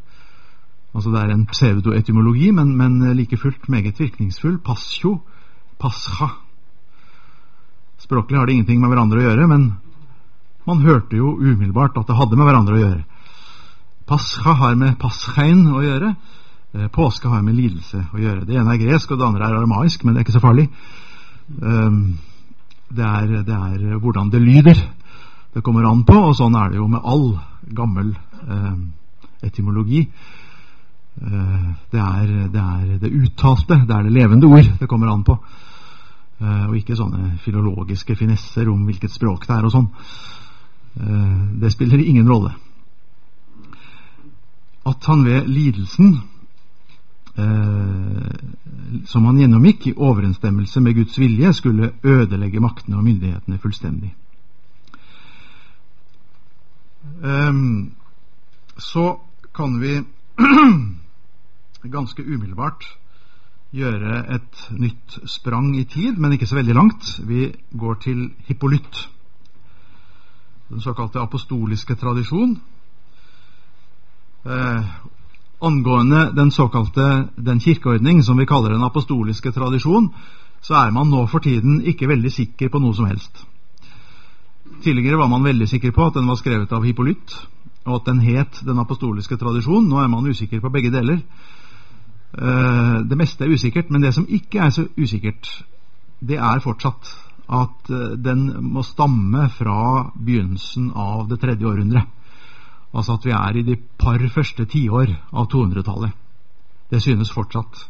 Altså 0.94 1.10
Det 1.12 1.20
er 1.20 1.32
en 1.34 1.46
pseudoetymologi, 1.46 2.50
men, 2.50 2.72
men 2.76 3.16
like 3.16 3.36
fullt 3.36 3.68
meget 3.68 4.00
virkningsfull. 4.00 4.58
Pasjo, 4.58 5.20
pascha. 5.78 6.30
Språklig 7.98 8.38
har 8.38 8.46
det 8.46 8.56
ingenting 8.56 8.80
med 8.80 8.88
hverandre 8.90 9.20
å 9.20 9.26
gjøre, 9.28 9.46
men 9.46 9.66
man 10.66 10.80
hørte 10.82 11.16
jo 11.16 11.36
umiddelbart 11.36 11.98
at 12.00 12.08
det 12.08 12.16
hadde 12.16 12.38
med 12.38 12.48
hverandre 12.48 12.78
å 12.78 12.80
gjøre. 12.80 13.04
Pascha 14.08 14.54
har 14.56 14.78
med 14.80 14.96
paschain 14.98 15.66
å 15.68 15.82
gjøre. 15.84 16.14
Eh, 16.72 16.88
påske 16.88 17.28
har 17.28 17.42
med 17.42 17.58
lidelse 17.58 18.06
å 18.14 18.18
gjøre. 18.18 18.46
Det 18.48 18.56
ene 18.56 18.72
er 18.72 18.80
gresk, 18.80 19.12
og 19.12 19.20
det 19.20 19.28
andre 19.28 19.46
er 19.46 19.58
aramaisk, 19.58 20.04
men 20.04 20.14
det 20.14 20.22
er 20.22 20.26
ikke 20.26 20.38
så 20.38 20.42
farlig. 20.42 20.66
Ehm, 21.60 22.00
det 22.88 23.06
er, 23.06 23.36
det 23.46 23.56
er 23.56 24.00
hvordan 24.00 24.32
det 24.32 24.40
lyder 24.42 24.80
det 25.54 25.62
kommer 25.66 25.88
an 25.88 26.04
på, 26.06 26.16
og 26.30 26.36
sånn 26.38 26.56
er 26.58 26.70
det 26.70 26.78
jo 26.78 26.86
med 26.90 27.02
all 27.04 27.26
gammel 27.76 28.12
eh, 28.14 28.76
etymologi. 29.46 30.04
Eh, 31.20 31.66
det 31.90 32.00
er, 32.04 32.32
det 32.54 32.64
er 32.64 32.96
det 33.02 33.10
uttalte, 33.10 33.82
det 33.86 33.96
er 33.96 34.06
det 34.06 34.14
levende 34.14 34.50
ord 34.50 34.72
det 34.80 34.88
kommer 34.90 35.10
an 35.12 35.26
på. 35.26 35.38
Eh, 36.40 36.64
og 36.70 36.78
ikke 36.78 36.98
sånne 36.98 37.36
filologiske 37.44 38.16
finesser 38.16 38.70
om 38.70 38.86
hvilket 38.88 39.12
språk 39.12 39.46
det 39.48 39.58
er 39.58 39.68
og 39.68 39.74
sånn. 39.74 39.90
Det 40.90 41.68
spiller 41.70 42.00
ingen 42.02 42.26
rolle 42.26 42.50
at 44.90 45.04
han 45.04 45.24
ved 45.24 45.48
lidelsen 45.48 46.18
eh, 47.38 48.32
som 49.06 49.24
han 49.24 49.38
gjennomgikk, 49.38 49.86
i 49.86 49.96
overensstemmelse 49.96 50.80
med 50.80 50.94
Guds 50.94 51.18
vilje, 51.18 51.52
skulle 51.52 51.92
ødelegge 52.02 52.60
maktene 52.60 52.98
og 52.98 53.04
myndighetene 53.04 53.60
fullstendig. 53.62 54.14
Um, 57.22 57.92
så 58.76 59.20
kan 59.56 59.80
vi 59.80 60.00
ganske 61.96 62.22
umiddelbart 62.22 62.84
gjøre 63.70 64.24
et 64.34 64.66
nytt 64.70 65.20
sprang 65.30 65.72
i 65.78 65.84
tid, 65.84 66.18
men 66.18 66.32
ikke 66.32 66.46
så 66.46 66.58
veldig 66.58 66.74
langt. 66.74 67.20
Vi 67.28 67.52
går 67.78 67.94
til 68.02 68.30
Hippolytt, 68.48 69.08
den 70.70 70.80
såkalte 70.80 71.20
apostoliske 71.20 71.94
tradisjon 71.94 72.58
eh, 74.44 74.84
angående 75.60 76.32
den 76.36 76.50
såkalte 76.50 77.28
den 77.36 77.60
kirkeordning 77.60 78.22
som 78.24 78.38
vi 78.38 78.46
kaller 78.46 78.70
den 78.70 78.84
apostoliske 78.84 79.52
tradisjon, 79.52 80.08
så 80.60 80.74
er 80.74 80.90
man 80.90 81.10
nå 81.10 81.26
for 81.26 81.38
tiden 81.38 81.82
ikke 81.84 82.08
veldig 82.08 82.32
sikker 82.32 82.68
på 82.68 82.78
noe 82.78 82.94
som 82.94 83.08
helst. 83.08 83.44
Tidligere 84.80 85.18
var 85.20 85.28
man 85.28 85.44
veldig 85.44 85.68
sikker 85.68 85.92
på 85.92 86.06
at 86.06 86.16
den 86.16 86.28
var 86.28 86.38
skrevet 86.40 86.72
av 86.72 86.84
Hippolytt, 86.84 87.34
og 87.84 88.00
at 88.00 88.06
den 88.06 88.20
het 88.24 88.60
Den 88.64 88.78
apostoliske 88.78 89.36
tradisjon. 89.36 89.88
Nå 89.88 89.98
er 90.00 90.08
man 90.08 90.26
usikker 90.26 90.60
på 90.60 90.70
begge 90.70 90.90
deler. 90.90 91.20
Eh, 92.38 93.00
det 93.08 93.18
meste 93.18 93.44
er 93.44 93.52
usikkert, 93.52 93.90
men 93.90 94.02
det 94.02 94.14
som 94.14 94.26
ikke 94.28 94.58
er 94.58 94.70
så 94.70 94.86
usikkert, 94.96 95.48
det 96.20 96.38
er 96.38 96.60
fortsatt 96.60 97.10
at 97.50 97.90
eh, 97.90 98.16
den 98.16 98.46
må 98.72 98.82
stamme 98.86 99.48
fra 99.50 100.10
begynnelsen 100.14 100.92
av 100.94 101.28
det 101.28 101.40
tredje 101.40 101.66
århundret. 101.66 102.06
Altså 102.94 103.18
at 103.18 103.26
vi 103.26 103.34
er 103.34 103.56
i 103.56 103.66
de 103.66 103.76
par 103.98 104.22
første 104.34 104.66
tiår 104.66 105.12
av 105.32 105.48
200-tallet. 105.50 106.12
Det 106.90 107.02
synes 107.02 107.32
fortsatt 107.34 107.84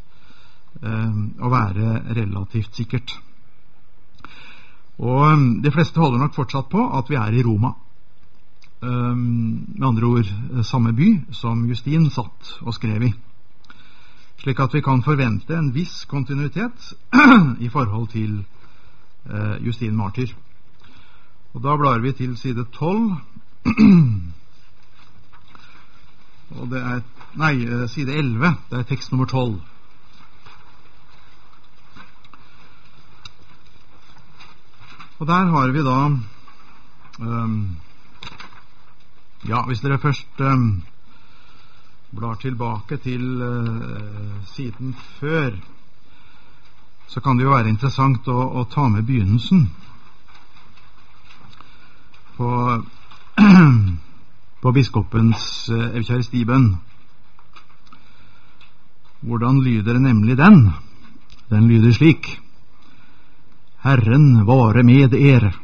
eh, 0.82 1.20
å 1.40 1.52
være 1.52 2.14
relativt 2.16 2.80
sikkert. 2.80 3.18
Og 5.00 5.32
um, 5.32 5.62
De 5.64 5.72
fleste 5.72 6.00
holder 6.00 6.18
nok 6.20 6.34
fortsatt 6.36 6.68
på 6.72 6.84
at 6.98 7.10
vi 7.10 7.16
er 7.16 7.32
i 7.32 7.42
Roma. 7.44 7.72
Um, 8.80 9.66
med 9.76 9.88
andre 9.88 10.06
ord 10.06 10.28
eh, 10.28 10.62
samme 10.64 10.92
by 10.96 11.20
som 11.36 11.66
Justin 11.68 12.10
satt 12.10 12.54
og 12.60 12.74
skrev 12.74 13.02
i. 13.04 13.12
Slik 14.40 14.60
at 14.60 14.74
vi 14.74 14.80
kan 14.80 15.02
forvente 15.04 15.56
en 15.56 15.74
viss 15.74 16.04
kontinuitet 16.08 16.94
i 17.66 17.68
forhold 17.68 18.08
til 18.08 18.44
uh, 19.28 19.66
Justin 19.66 19.96
Martyr. 19.96 20.32
Og 21.52 21.62
Da 21.62 21.76
blar 21.76 21.98
vi 22.00 22.12
til 22.12 22.36
side 22.36 22.64
12. 22.72 23.16
Og 26.60 26.70
det 26.70 26.80
er 26.80 27.00
Nei, 27.38 27.62
eh, 27.62 27.86
side 27.86 28.10
11. 28.18 28.56
Det 28.70 28.78
er 28.78 28.88
tekst 28.88 29.12
nummer 29.12 29.26
12. 29.26 29.60
Og 35.20 35.26
der 35.26 35.50
har 35.52 35.68
vi 35.68 35.82
da 35.84 35.98
um, 37.20 37.76
Ja, 39.48 39.62
hvis 39.66 39.80
dere 39.80 39.98
først 39.98 40.40
um, 40.40 40.82
blar 42.16 42.34
tilbake 42.40 42.96
til 42.96 43.42
uh, 43.42 44.44
siden 44.54 44.96
før, 45.20 45.50
så 47.06 47.20
kan 47.20 47.36
det 47.36 47.44
jo 47.44 47.52
være 47.52 47.68
interessant 47.68 48.28
å, 48.28 48.40
å 48.60 48.64
ta 48.64 48.88
med 48.88 49.04
begynnelsen 49.04 49.70
på 52.36 52.50
på 54.62 54.72
biskopens 54.72 55.70
eukaristibønn. 55.72 56.74
Hvordan 59.20 59.60
lyder 59.64 59.98
nemlig 59.98 60.36
den? 60.36 60.70
Den 61.50 61.68
lyder 61.68 61.92
slik 61.92 62.38
Herren 63.80 64.44
vare 64.44 64.82
med 64.84 65.14
er, 65.16 65.54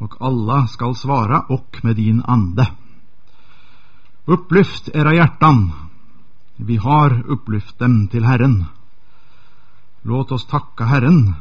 og 0.00 0.14
alla 0.24 0.62
skal 0.72 0.94
svara 0.96 1.42
og 1.52 1.76
med 1.84 1.98
din 2.00 2.22
ande. 2.24 2.64
Upplyft 4.24 4.88
era 4.94 5.12
hjärtan, 5.12 5.72
vi 6.56 6.76
har 6.76 7.22
upplyft 7.28 7.78
dem 7.78 8.08
til 8.08 8.24
Herren. 8.24 8.64
Låt 10.02 10.32
oss 10.32 10.46
takke 10.48 10.88
Herren, 10.88 11.34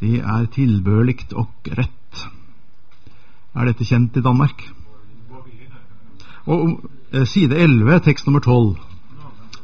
det 0.00 0.20
er 0.20 0.46
tilbørligt 0.52 1.32
og 1.32 1.72
rett. 1.72 2.28
Er 3.56 3.72
dette 3.72 3.88
kjent 3.88 4.16
i 4.16 4.24
Danmark? 4.24 4.68
Og 6.44 6.82
eh, 7.12 7.24
side 7.24 7.56
11, 7.56 8.00
tekst 8.04 8.26
nummer 8.26 8.40
12. 8.40 8.76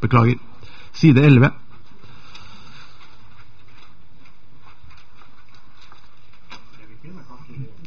Beklager. 0.01 0.41
Side 0.93 1.21
11. 1.21 1.53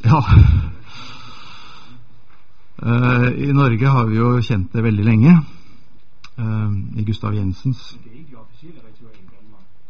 Ja. 0.02 0.20
Uh, 2.82 3.28
I 3.38 3.52
Norge 3.52 3.86
har 3.86 4.06
vi 4.10 4.16
jo 4.18 4.40
kjent 4.42 4.72
det 4.74 4.82
veldig 4.82 5.04
lenge. 5.06 5.34
Uh, 6.38 6.72
I 6.98 7.04
Gustav 7.06 7.34
Jensens 7.36 7.92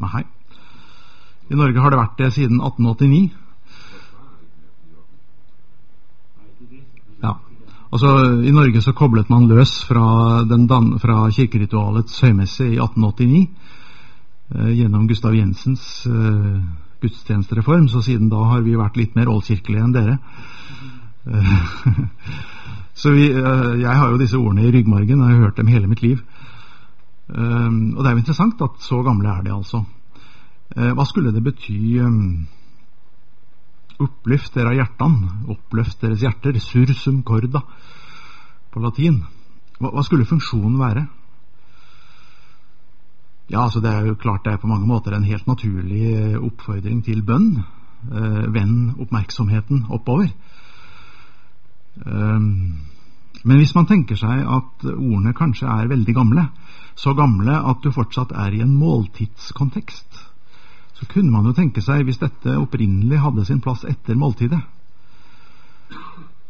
Nei. 0.02 0.24
I 1.52 1.54
Norge 1.54 1.78
har 1.78 1.92
det 1.92 2.00
vært 2.00 2.18
det 2.18 2.30
siden 2.34 2.58
1889. 2.58 3.30
Ja. 7.22 7.36
Altså, 7.92 8.10
I 8.42 8.52
Norge 8.56 8.82
så 8.82 8.94
koblet 8.98 9.30
man 9.30 9.46
løs 9.46 9.76
fra, 9.86 10.42
den, 10.48 10.66
fra 10.98 11.28
kirkeritualets 11.30 12.18
høymesse 12.24 12.66
i 12.66 12.80
1889. 12.80 13.46
uh, 14.56 14.70
gjennom 14.74 15.06
Gustav 15.08 15.36
Jensens 15.38 16.06
eh, 16.10 16.81
gudstjenestereform, 17.02 17.88
så 17.90 18.02
siden 18.04 18.30
da 18.32 18.40
har 18.52 18.62
vi 18.64 18.78
vært 18.78 18.98
litt 19.00 19.16
mer 19.18 19.30
oldkirkelige 19.32 19.82
enn 19.84 19.94
dere. 19.94 20.18
Eh, 21.26 21.52
så 23.02 23.12
vi, 23.14 23.28
eh, 23.30 23.68
jeg 23.82 23.98
har 24.00 24.10
jo 24.10 24.20
disse 24.20 24.38
ordene 24.38 24.66
i 24.66 24.72
ryggmargen, 24.74 25.20
og 25.20 25.28
jeg 25.28 25.38
har 25.38 25.46
hørt 25.48 25.60
dem 25.60 25.70
hele 25.72 25.90
mitt 25.90 26.02
liv. 26.04 26.22
Eh, 27.32 27.70
og 27.70 28.00
det 28.00 28.08
er 28.08 28.16
jo 28.16 28.22
interessant 28.24 28.64
at 28.64 28.82
så 28.84 29.02
gamle 29.06 29.30
er 29.30 29.46
de, 29.46 29.54
altså. 29.54 29.84
hva 30.72 31.04
skulle 31.04 31.34
det 31.34 31.44
bety 31.44 31.78
Oppløft 34.02 34.54
dere 34.56 34.72
hjertene, 34.74 35.28
oppløft 35.52 36.00
deres 36.02 36.22
hjerter, 36.24 36.56
sursum 36.58 37.20
corda 37.22 37.60
på 38.72 38.80
latin. 38.82 39.20
Hva, 39.78 39.92
hva 39.92 40.02
skulle 40.02 40.26
funksjonen 40.26 40.80
være? 40.80 41.04
Ja, 43.50 43.64
altså 43.64 43.80
Det 43.80 43.90
er 43.90 44.06
jo 44.06 44.14
klart 44.14 44.44
det 44.44 44.52
er 44.52 44.62
på 44.62 44.70
mange 44.70 44.86
måter 44.86 45.14
en 45.14 45.24
helt 45.24 45.46
naturlig 45.46 46.02
eh, 46.14 46.38
oppfordring 46.38 47.04
til 47.04 47.22
bønn. 47.22 47.62
Eh, 48.12 48.54
vend 48.54 49.00
oppmerksomheten 49.00 49.86
oppover. 49.90 50.30
Um, 52.06 52.78
men 53.44 53.56
hvis 53.58 53.74
man 53.74 53.86
tenker 53.86 54.16
seg 54.16 54.42
at 54.46 54.84
ordene 54.86 55.34
kanskje 55.36 55.68
er 55.68 55.90
veldig 55.90 56.14
gamle, 56.14 56.46
så 56.94 57.14
gamle 57.14 57.58
at 57.70 57.82
du 57.84 57.90
fortsatt 57.92 58.32
er 58.32 58.54
i 58.54 58.62
en 58.64 58.74
måltidskontekst, 58.78 60.20
så 60.94 61.08
kunne 61.10 61.30
man 61.30 61.46
jo 61.46 61.54
tenke 61.56 61.82
seg, 61.82 62.04
hvis 62.06 62.20
dette 62.22 62.56
opprinnelig 62.58 63.18
hadde 63.20 63.44
sin 63.44 63.60
plass 63.60 63.84
etter 63.84 64.18
måltidet, 64.18 64.60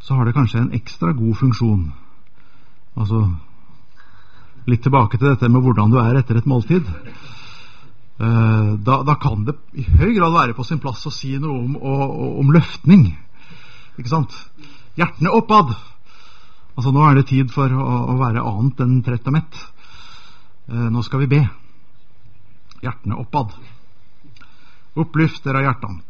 så 0.03 0.15
har 0.15 0.27
det 0.27 0.35
kanskje 0.37 0.61
en 0.61 0.75
ekstra 0.77 1.13
god 1.17 1.35
funksjon. 1.41 1.93
Altså 2.97 3.25
litt 4.71 4.83
tilbake 4.85 5.19
til 5.19 5.33
dette 5.33 5.49
med 5.51 5.65
hvordan 5.65 5.93
du 5.93 5.99
er 6.03 6.19
etter 6.21 6.39
et 6.39 6.49
måltid. 6.49 6.87
Eh, 8.23 8.73
da, 8.87 9.01
da, 9.03 9.17
kan 9.19 9.47
det 9.49 9.57
i 9.75 9.87
høy 9.87 10.13
grad 10.15 10.35
være 10.35 10.55
på 10.55 10.67
sin 10.67 10.81
plass 10.83 11.03
å 11.09 11.15
si 11.15 11.35
noe 11.43 11.59
om, 11.59 11.77
om, 11.77 12.13
om 12.43 12.53
løftning. 12.55 13.09
Ikke 13.99 14.13
sant? 14.13 14.37
Hjertene 14.99 15.33
oppad! 15.35 15.73
Altså 16.73 16.93
Nå 16.95 17.03
er 17.05 17.19
det 17.19 17.29
tid 17.29 17.51
for 17.53 17.73
å, 17.73 17.89
å 18.15 18.17
være 18.21 18.45
annet 18.49 18.81
enn 18.85 19.03
trett 19.05 19.27
og 19.29 19.37
mett. 19.37 19.59
Eh, 20.71 20.89
nå 20.93 21.03
skal 21.05 21.25
vi 21.25 21.33
be. 21.35 21.43
Hjertene 22.83 23.19
oppad. 23.21 23.53
Opplyfter 24.99 25.59
av 25.59 25.67
hjertene. 25.67 26.01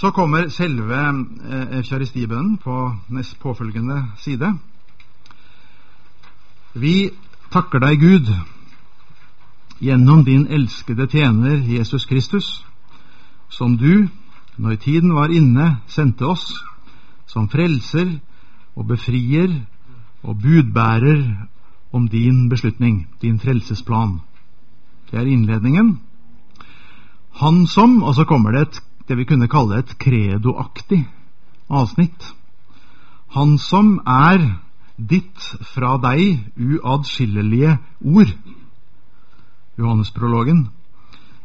Så 0.00 0.12
kommer 0.16 0.48
selve 0.54 0.96
eh, 0.96 1.74
eukaristibønnen 1.80 2.56
på 2.62 2.76
nest 3.12 3.36
påfølgende 3.42 4.04
side. 4.22 4.52
Vi 6.78 7.10
takker 7.50 7.82
deg, 7.82 8.00
Gud, 8.00 8.30
gjennom 9.82 10.24
din 10.24 10.46
elskede 10.46 11.06
tjener 11.10 11.62
Jesus 11.66 12.06
Kristus, 12.06 12.64
som 13.50 13.76
du, 13.76 14.08
når 14.56 14.76
tiden 14.82 15.14
var 15.14 15.32
inne, 15.34 15.80
sendte 15.90 16.28
oss 16.28 16.52
som 17.26 17.48
frelser 17.50 18.18
og 18.76 18.86
befrier 18.90 19.50
og 20.22 20.38
budbærer 20.42 21.24
om 21.92 22.08
din 22.08 22.48
beslutning, 22.48 23.06
din 23.22 23.38
frelsesplan. 23.40 24.20
Det 25.10 25.18
er 25.18 25.26
innledningen. 25.26 25.98
Han 27.40 27.66
som 27.66 28.02
Og 28.02 28.14
så 28.14 28.24
kommer 28.24 28.50
det 28.50 28.60
et, 28.60 28.80
det 29.08 29.16
vi 29.16 29.24
kunne 29.24 29.48
kalle 29.48 29.78
et 29.78 29.98
credoaktig 29.98 31.06
avsnitt. 31.70 32.34
Han 33.34 33.58
som 33.58 34.00
er 34.06 34.60
ditt 35.08 35.40
fra 35.72 35.96
deg 36.02 36.40
uatskillelige 36.60 37.78
ord, 38.04 38.32
Johannesprologen, 39.80 40.66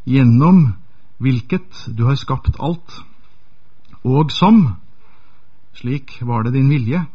gjennom 0.04 0.74
hvilket 1.24 1.86
du 1.96 2.06
har 2.10 2.20
skapt 2.20 2.60
alt, 2.60 3.00
og 4.04 4.32
som, 4.32 4.76
slik 5.74 6.18
var 6.22 6.44
det 6.44 6.56
din 6.58 6.70
vilje, 6.70 7.06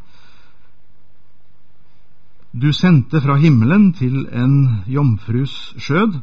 du 2.50 2.72
sendte 2.74 3.20
fra 3.22 3.36
himmelen 3.38 3.92
til 3.94 4.24
en 4.34 4.82
jomfrus 4.90 5.74
skjød, 5.78 6.18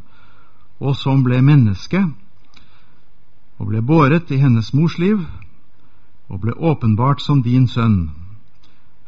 og 0.84 0.96
som 1.00 1.24
ble 1.24 1.40
menneske, 1.42 2.02
og 3.58 3.70
ble 3.70 3.82
båret 3.82 4.32
i 4.32 4.42
hennes 4.42 4.74
mors 4.74 4.98
liv, 5.00 5.24
og 6.28 6.42
ble 6.44 6.54
åpenbart 6.58 7.24
som 7.24 7.40
din 7.46 7.70
sønn 7.72 8.27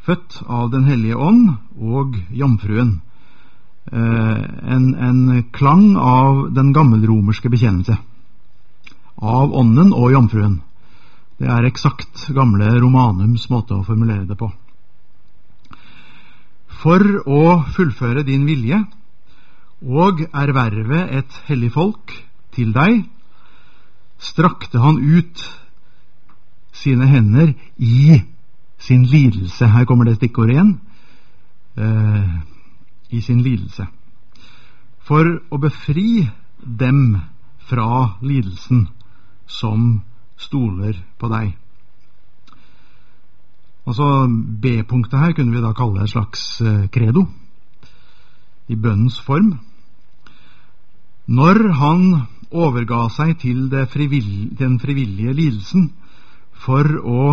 født 0.06 0.42
av 0.46 0.70
Den 0.72 0.84
hellige 0.88 1.16
ånd 1.16 1.56
og 1.76 2.16
jomfruen. 2.30 3.00
Eh, 3.92 4.40
en, 4.74 4.94
en, 4.94 5.44
klang 5.52 5.96
av 5.96 6.50
den 6.54 6.72
gammelromerske 6.72 7.50
bekjennelse. 7.50 7.96
Av 9.20 9.52
Ånden 9.52 9.92
og 9.92 10.12
jomfruen. 10.14 10.60
Det 11.40 11.48
er 11.48 11.66
eksakt 11.68 12.28
gamle 12.36 12.68
Romanums 12.80 13.48
måte 13.50 13.76
å 13.76 13.84
formulere 13.84 14.28
det 14.28 14.36
på. 14.40 14.50
For 16.80 17.04
å 17.28 17.44
fullføre 17.74 18.24
din 18.24 18.46
vilje 18.48 18.82
og 19.80 20.20
erverve 20.28 21.06
et 21.16 21.40
hellig 21.48 21.72
folk 21.72 22.12
til 22.56 22.72
deg, 22.76 23.02
strakte 24.20 24.80
han 24.80 25.00
ut 25.00 25.40
sine 26.76 27.08
hender 27.08 27.54
i 27.76 28.20
sin 28.80 29.04
lidelse. 29.04 29.68
Her 29.68 29.84
kommer 29.84 30.08
det 30.08 30.16
stikkordet 30.16 30.56
igjen. 30.56 30.74
Eh, 31.76 32.30
I 33.10 33.20
sin 33.20 33.42
lidelse. 33.42 33.86
For 35.04 35.26
å 35.50 35.58
befri 35.58 36.28
dem 36.62 37.20
fra 37.68 38.16
lidelsen 38.22 38.88
som 39.46 40.00
stoler 40.38 40.96
på 41.18 41.28
deg. 41.30 41.52
Altså 43.86 44.28
B-punktet 44.62 45.18
her 45.18 45.32
kunne 45.34 45.54
vi 45.56 45.62
da 45.64 45.72
kalle 45.76 46.04
et 46.04 46.12
slags 46.12 46.60
eh, 46.62 46.86
credo 46.92 47.26
i 48.70 48.76
bønnens 48.78 49.18
form. 49.20 49.56
Når 51.26 51.62
han 51.78 52.04
overga 52.50 53.08
seg 53.14 53.36
til 53.42 53.68
frivillige, 53.90 54.54
den 54.58 54.78
frivillige 54.82 55.34
lidelsen 55.34 55.90
for 56.60 56.86
å 57.02 57.24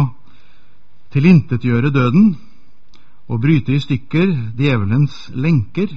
tilintetgjøre 1.14 1.92
døden 1.94 2.36
og 3.28 3.42
bryte 3.42 3.76
i 3.76 3.82
stykker 3.84 4.32
djevelens 4.58 5.28
lenker, 5.36 5.90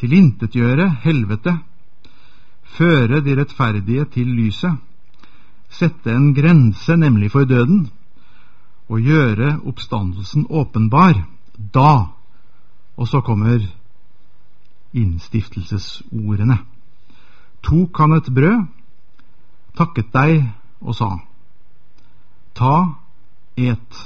tilintetgjøre 0.00 0.88
helvete, 1.04 1.58
føre 2.76 3.20
de 3.24 3.36
rettferdige 3.38 4.04
til 4.12 4.28
lyset, 4.36 4.76
sette 5.68 6.12
en 6.12 6.32
grense, 6.34 6.96
nemlig 6.96 7.30
for 7.32 7.48
døden, 7.48 7.88
og 8.88 9.04
gjøre 9.04 9.58
oppstandelsen 9.68 10.46
åpenbar. 10.48 11.24
Da 11.74 12.14
Og 12.98 13.08
så 13.08 13.20
kommer 13.20 13.62
innstiftelsesordene. 14.92 16.58
Tok 17.62 17.98
han 17.98 18.12
et 18.16 18.30
brød, 18.34 18.64
takket 19.78 20.10
deg 20.12 20.48
og 20.80 20.94
sa, 20.98 21.18
Ta 22.54 22.98
et. 23.58 24.02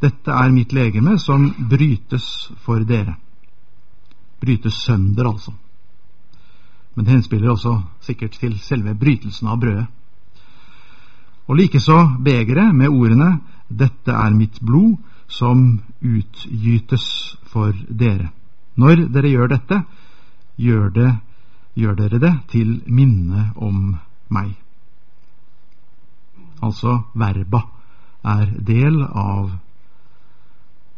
Dette 0.00 0.32
er 0.32 0.52
mitt 0.54 0.72
legeme 0.72 1.18
som 1.20 1.50
brytes 1.70 2.50
for 2.64 2.84
dere. 2.88 3.16
Brytes 4.40 4.80
sønder, 4.86 5.28
altså. 5.28 5.52
Men 6.94 7.04
det 7.04 7.12
henspiller 7.12 7.52
også 7.52 7.76
sikkert 8.00 8.38
til 8.40 8.56
selve 8.58 8.94
brytelsen 8.98 9.48
av 9.48 9.60
brødet. 9.60 9.86
Og 11.50 11.58
likeså 11.58 11.98
begeret 12.24 12.74
med 12.74 12.88
ordene 12.88 13.40
Dette 13.70 14.10
er 14.10 14.34
mitt 14.34 14.58
blod 14.66 14.96
som 15.30 15.80
utgytes 16.02 17.36
for 17.46 17.74
dere. 17.86 18.32
Når 18.74 19.04
dere 19.14 19.30
gjør 19.30 19.52
dette, 19.52 19.78
gjør, 20.58 20.88
det, 20.90 21.10
gjør 21.78 21.94
dere 22.00 22.18
det 22.18 22.32
til 22.50 22.80
minne 22.86 23.50
om 23.54 23.92
meg. 24.34 24.56
Altså 26.60 26.96
verba 27.14 27.62
er 28.24 28.46
del 28.66 29.02
av 29.04 29.50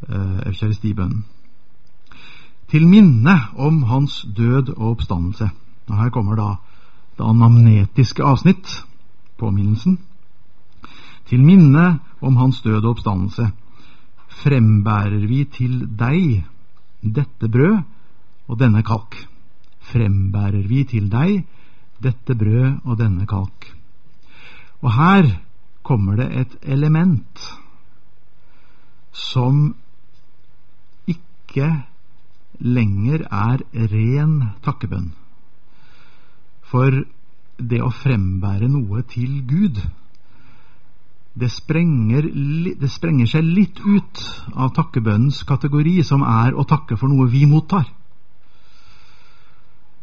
uh, 0.08 0.38
eukaristibønnen. 0.46 1.24
Til 2.72 2.86
minne 2.88 3.34
om 3.60 3.82
hans 3.84 4.22
død 4.36 4.72
og 4.76 4.94
oppstandelse. 4.96 5.50
Og 5.90 5.96
Her 5.98 6.10
kommer 6.10 6.36
da 6.36 6.48
det 7.18 7.26
anamnetiske 7.28 8.24
avsnitt, 8.24 8.84
påminnelsen. 9.38 9.98
Til 11.28 11.44
minne 11.44 11.98
om 12.20 12.36
hans 12.36 12.62
død 12.64 12.84
og 12.84 12.90
oppstandelse 12.96 13.50
frembærer 14.42 15.26
vi 15.28 15.44
til 15.44 15.84
deg 15.98 16.42
dette 17.02 17.48
brød 17.48 17.82
og 18.48 18.58
denne 18.58 18.82
kalk. 18.82 19.16
Frembærer 19.92 20.66
vi 20.68 20.84
til 20.88 21.10
deg 21.12 21.42
dette 22.02 22.34
brød 22.34 22.82
og 22.84 22.98
denne 22.98 23.26
kalk. 23.26 23.68
Og 24.82 24.92
her 24.96 25.28
kommer 25.92 26.16
det 26.16 26.28
et 26.40 26.52
element 26.72 27.46
som 29.12 29.74
ikke 31.04 31.68
lenger 32.64 33.26
er 33.28 33.60
ren 33.92 34.38
takkebønn. 34.64 35.10
For 36.72 37.02
det 37.60 37.80
å 37.84 37.92
frembære 37.92 38.70
noe 38.72 39.02
til 39.12 39.42
Gud, 39.44 39.82
det 41.36 41.50
sprenger, 41.52 42.24
det 42.80 42.90
sprenger 42.92 43.28
seg 43.28 43.44
litt 43.44 43.80
ut 43.84 44.22
av 44.52 44.72
takkebønnens 44.76 45.42
kategori, 45.48 45.98
som 46.04 46.24
er 46.24 46.56
å 46.56 46.64
takke 46.68 46.96
for 46.96 47.12
noe 47.12 47.28
vi 47.32 47.44
mottar. 47.48 47.84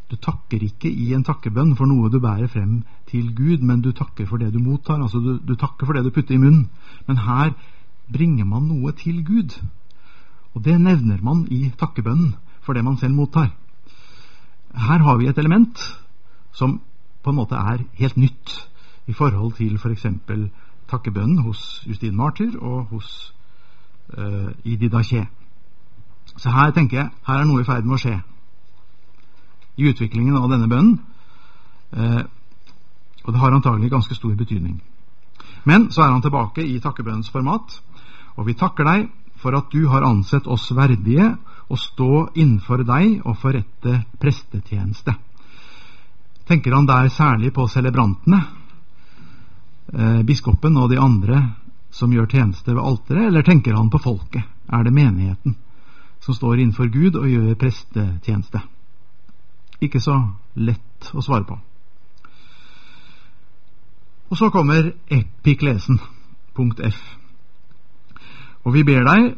Du 0.10 0.18
takker 0.18 0.64
ikke 0.66 0.90
i 0.90 1.12
en 1.14 1.26
takkebønn 1.26 1.76
for 1.78 1.90
noe 1.90 2.10
du 2.10 2.18
bærer 2.22 2.50
frem 2.50 2.80
til 3.10 3.34
Gud, 3.36 3.66
men 3.66 3.82
du 3.82 3.92
takker 3.92 4.28
for 4.30 4.38
det 4.38 4.54
du 4.54 4.60
mottar. 4.60 5.02
Altså 5.02 5.20
du, 5.20 5.38
du 5.48 5.56
takker 5.56 5.86
for 5.86 5.94
det 5.94 6.06
du 6.06 6.14
putter 6.14 6.36
i 6.36 6.42
munnen. 6.42 6.70
Men 7.08 7.18
her 7.26 7.54
bringer 8.14 8.46
man 8.46 8.70
noe 8.70 8.94
til 8.98 9.24
Gud. 9.26 9.58
Og 10.54 10.66
det 10.66 10.80
nevner 10.82 11.22
man 11.24 11.48
i 11.52 11.70
takkebønnen 11.80 12.36
for 12.62 12.74
det 12.74 12.84
man 12.84 12.98
selv 12.98 13.14
mottar. 13.14 13.52
Her 14.76 15.04
har 15.06 15.18
vi 15.18 15.28
et 15.28 15.38
element 15.38 15.80
som 16.52 16.82
på 17.24 17.30
en 17.30 17.36
måte 17.36 17.56
er 17.56 17.84
helt 17.94 18.18
nytt 18.18 18.70
i 19.08 19.14
forhold 19.14 19.54
til 19.58 19.78
f.eks. 19.78 20.06
For 20.28 20.50
takkebønnen 20.90 21.44
hos 21.46 21.84
Justin 21.88 22.16
Martyr 22.16 22.58
og 22.58 22.86
hos 22.86 23.34
uh, 24.18 24.50
Idi 24.64 24.90
Daché. 24.90 25.26
Så 26.38 26.50
her 26.50 26.72
tenker 26.72 26.98
jeg 26.98 27.10
her 27.28 27.42
er 27.42 27.46
noe 27.46 27.62
i 27.62 27.66
ferd 27.66 27.86
med 27.86 27.98
å 27.98 28.02
skje 28.02 28.20
i 29.78 29.88
utviklingen 29.90 30.38
av 30.38 30.50
denne 30.52 30.70
bønnen. 30.70 31.00
Uh, 31.94 32.24
og 33.30 33.36
det 33.36 33.42
har 33.44 33.54
antagelig 33.54 33.92
ganske 33.94 34.16
stor 34.18 34.34
betydning. 34.34 34.80
Men 35.70 35.92
så 35.94 36.02
er 36.02 36.16
han 36.16 36.22
tilbake 36.26 36.64
i 36.66 36.80
takkebønnens 36.82 37.30
format, 37.30 37.76
og 38.42 38.48
vi 38.48 38.56
takker 38.58 38.88
deg 38.88 39.04
for 39.38 39.54
at 39.54 39.70
du 39.70 39.84
har 39.92 40.02
ansett 40.08 40.48
oss 40.50 40.72
verdige 40.74 41.36
å 41.70 41.78
stå 41.78 42.32
innenfor 42.34 42.82
deg 42.88 43.20
og 43.22 43.38
forrette 43.38 44.00
prestetjeneste. 44.18 45.14
Tenker 46.50 46.74
han 46.74 46.90
der 46.90 47.12
særlig 47.14 47.54
på 47.54 47.68
celebrantene, 47.70 48.42
eh, 49.94 50.22
biskopen 50.26 50.78
og 50.78 50.90
de 50.90 50.98
andre 50.98 51.44
som 51.92 52.10
gjør 52.10 52.32
tjeneste 52.34 52.74
ved 52.74 52.82
alteret, 52.82 53.28
eller 53.28 53.46
tenker 53.46 53.78
han 53.78 53.94
på 53.94 54.02
folket? 54.02 54.44
Er 54.74 54.84
det 54.84 54.94
menigheten 54.94 55.56
som 56.20 56.34
står 56.34 56.60
innenfor 56.60 56.90
Gud 56.90 57.16
og 57.16 57.30
gjør 57.30 57.54
prestetjeneste? 57.56 58.62
Ikke 59.82 60.02
så 60.02 60.18
lett 60.56 61.14
å 61.14 61.22
svare 61.22 61.46
på. 61.46 61.69
Og 64.30 64.38
så 64.38 64.50
kommer 64.54 64.92
epiklesen, 65.10 66.00
punkt 66.56 66.82
F. 66.86 67.00
Og 68.64 68.74
vi 68.74 68.84
ber 68.84 69.06
deg 69.08 69.32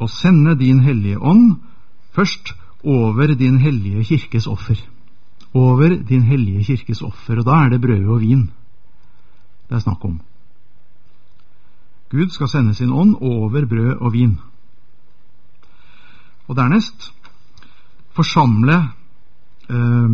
å 0.00 0.08
sende 0.08 0.56
din 0.56 0.80
hellige 0.84 1.20
ånd 1.20 1.58
først 2.16 2.54
over 2.84 3.34
din 3.36 3.58
hellige 3.60 4.04
kirkes 4.04 4.46
offer. 4.46 4.78
Over 5.52 5.96
din 6.08 6.22
hellige 6.22 6.64
kirkes 6.64 7.02
offer. 7.02 7.40
Og 7.40 7.48
da 7.48 7.64
er 7.64 7.74
det 7.74 7.80
brød 7.80 8.06
og 8.06 8.20
vin 8.20 8.46
det 9.68 9.74
er 9.74 9.82
snakk 9.82 10.04
om. 10.04 10.20
Gud 12.10 12.30
skal 12.30 12.48
sende 12.48 12.74
sin 12.74 12.92
ånd 12.92 13.16
over 13.20 13.66
brød 13.66 13.96
og 13.98 14.12
vin. 14.12 14.38
Og 16.46 16.56
dernest 16.56 17.12
forsamle 18.14 18.76
øh, 19.68 20.10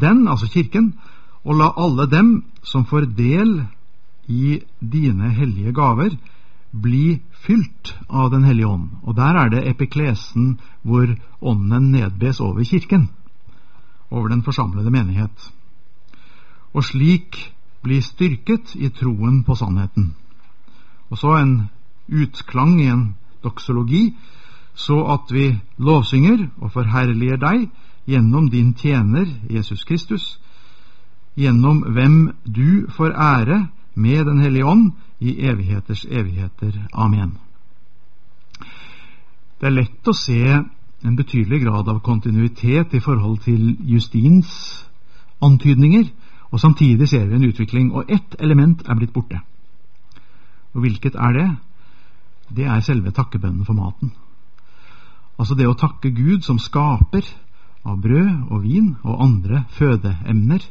den, 0.00 0.28
altså 0.28 0.48
Kirken, 0.52 0.94
og 1.44 1.58
la 1.60 1.72
alle 1.76 2.06
dem 2.08 2.30
som 2.64 2.86
får 2.88 3.10
del 3.16 3.58
i 4.28 4.60
dine 4.80 5.30
hellige 5.36 5.72
gaver, 5.76 6.16
bli 6.72 7.20
fylt 7.44 7.94
av 8.08 8.30
Den 8.30 8.44
hellige 8.44 8.66
ånd. 8.66 8.88
Og 9.02 9.16
der 9.16 9.36
er 9.36 9.48
det 9.48 9.66
epiklesen 9.68 10.58
hvor 10.82 11.06
ånden 11.40 11.90
nedbes 11.92 12.40
over 12.40 12.64
Kirken, 12.64 13.10
over 14.10 14.28
den 14.28 14.42
forsamlede 14.42 14.90
menighet. 14.90 15.52
Og 16.74 16.84
slik 16.84 17.52
bli 17.82 18.00
styrket 18.00 18.74
i 18.74 18.88
troen 18.88 19.44
på 19.44 19.54
sannheten. 19.54 20.14
Og 21.10 21.18
så 21.18 21.36
en 21.38 21.68
utklang 22.08 22.80
i 22.80 22.88
en 22.88 23.14
doksologi, 23.44 24.16
så 24.74 24.96
at 25.14 25.30
vi 25.30 25.52
lovsynger 25.78 26.48
og 26.58 26.72
forherliger 26.72 27.36
deg 27.36 27.68
gjennom 28.08 28.48
din 28.50 28.72
tjener 28.74 29.28
Jesus 29.50 29.84
Kristus, 29.84 30.40
gjennom 31.36 31.82
hvem 31.94 32.32
du 32.44 32.86
får 32.96 33.12
ære 33.12 33.66
med 33.94 34.24
Den 34.26 34.40
hellige 34.40 34.66
ånd 34.66 34.92
i 35.20 35.46
evigheters 35.46 36.04
evigheter. 36.10 36.72
Amen. 36.92 37.38
Det 39.60 39.66
er 39.66 39.76
lett 39.76 40.08
å 40.08 40.12
se 40.12 40.42
en 41.04 41.16
betydelig 41.16 41.62
grad 41.62 41.88
av 41.88 42.02
kontinuitet 42.02 42.94
i 42.94 43.00
forhold 43.00 43.38
til 43.44 43.76
Justins 43.86 44.84
antydninger 45.42 46.10
og 46.54 46.60
Samtidig 46.60 47.08
ser 47.08 47.26
vi 47.26 47.34
en 47.34 47.48
utvikling, 47.48 47.92
og 47.92 48.04
ett 48.08 48.36
element 48.38 48.82
er 48.86 48.94
blitt 48.94 49.12
borte. 49.12 49.40
Og 50.74 50.84
hvilket 50.84 51.16
er 51.18 51.32
det? 51.32 51.48
Det 52.56 52.66
er 52.70 52.80
selve 52.80 53.10
takkebønnen 53.10 53.64
for 53.66 53.74
maten. 53.74 54.12
Altså 55.38 55.56
det 55.58 55.66
å 55.66 55.74
takke 55.74 56.12
Gud 56.14 56.46
som 56.46 56.60
skaper 56.62 57.26
av 57.84 57.98
brød 58.02 58.52
og 58.54 58.62
vin 58.62 58.92
og 59.02 59.18
andre 59.24 59.64
fødeemner, 59.74 60.62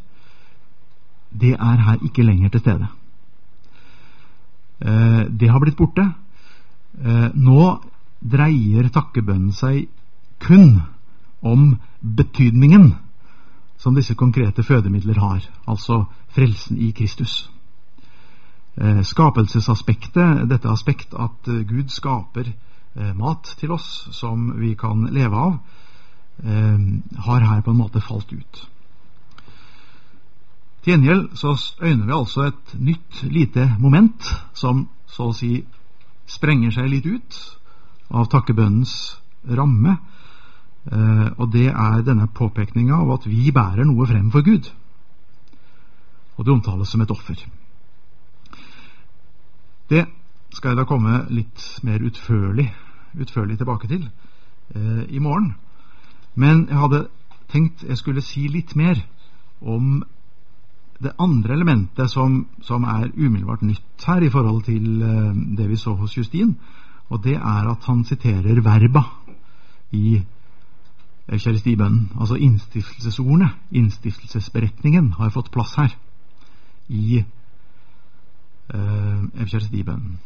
det 1.34 1.54
er 1.54 1.82
her 1.88 2.04
ikke 2.06 2.24
lenger 2.24 2.50
til 2.50 2.60
stede. 2.60 2.88
Eh, 4.82 5.26
det 5.40 5.50
har 5.50 5.60
blitt 5.60 5.78
borte. 5.78 6.06
Eh, 7.00 7.30
nå 7.34 7.62
dreier 8.20 8.90
takkebønnen 8.94 9.54
seg 9.56 9.88
kun 10.44 10.82
om 11.42 11.74
betydningen 12.02 12.94
som 13.80 13.96
disse 13.96 14.16
konkrete 14.16 14.64
fødemidler 14.64 15.20
har, 15.20 15.44
altså 15.68 16.06
frelsen 16.36 16.78
i 16.78 16.92
Kristus. 16.96 17.50
Eh, 18.78 19.02
skapelsesaspektet, 19.04 20.48
dette 20.50 20.70
aspekt 20.70 21.14
at 21.14 21.50
Gud 21.68 21.90
skaper 21.90 22.54
mat 23.18 23.56
til 23.58 23.72
oss 23.74 24.08
som 24.14 24.52
vi 24.60 24.76
kan 24.78 25.08
leve 25.10 25.34
av, 25.34 25.56
har 27.26 27.42
her 27.42 27.64
på 27.66 27.72
en 27.72 27.80
måte 27.80 28.02
falt 28.06 28.30
ut. 28.30 28.60
Til 30.84 30.94
gjengjeld 30.94 31.38
så 31.40 31.56
øyner 31.82 32.06
vi 32.06 32.16
altså 32.16 32.48
et 32.50 32.74
nytt 32.80 33.24
lite 33.24 33.70
moment 33.80 34.28
som 34.54 34.88
så 35.08 35.30
å 35.30 35.36
si 35.38 35.56
sprenger 36.28 36.74
seg 36.76 36.90
litt 36.92 37.06
ut 37.08 37.38
av 38.12 38.28
takkebønnens 38.32 38.96
ramme 39.48 39.98
Eh, 40.92 41.28
og 41.40 41.52
det 41.52 41.70
er 41.72 42.02
denne 42.04 42.28
påpekninga 42.28 42.98
av 43.00 43.12
at 43.16 43.28
vi 43.28 43.52
bærer 43.56 43.88
noe 43.88 44.08
frem 44.08 44.32
for 44.32 44.44
Gud. 44.44 44.68
Og 46.36 46.46
det 46.46 46.52
omtales 46.52 46.92
som 46.92 47.02
et 47.02 47.12
offer. 47.12 47.40
Det 49.90 50.06
skal 50.54 50.74
jeg 50.74 50.78
da 50.82 50.88
komme 50.88 51.24
litt 51.32 51.64
mer 51.88 52.04
utførlig, 52.04 52.68
utførlig 53.16 53.58
tilbake 53.58 53.88
til 53.88 54.10
eh, 54.76 55.06
i 55.08 55.20
morgen. 55.24 55.54
Men 56.36 56.68
jeg 56.68 56.82
hadde 56.82 57.06
tenkt 57.54 57.86
jeg 57.88 57.98
skulle 57.98 58.26
si 58.26 58.48
litt 58.52 58.76
mer 58.76 59.00
om 59.62 60.04
det 61.04 61.16
andre 61.20 61.54
elementet 61.54 62.12
som, 62.12 62.46
som 62.62 62.84
er 62.84 63.12
umiddelbart 63.16 63.66
nytt 63.68 64.08
her 64.08 64.24
i 64.24 64.32
forhold 64.32 64.64
til 64.68 65.02
eh, 65.02 65.34
det 65.58 65.70
vi 65.70 65.80
så 65.80 65.96
hos 66.00 66.18
Justin, 66.18 66.56
og 67.10 67.24
det 67.24 67.36
er 67.36 67.70
at 67.70 67.86
han 67.86 68.04
siterer 68.08 68.62
verba 68.64 69.04
i 69.92 70.22
Eukaristibønnen. 71.28 72.12
Altså 72.20 72.36
innstiftelsesordene, 72.36 73.50
innstiftelsesberetningen, 73.72 75.14
har 75.20 75.30
fått 75.30 75.52
plass 75.52 75.76
her 75.78 75.94
i 76.90 77.24
uh, 78.74 79.24
Eukaristibønnen. 79.40 80.18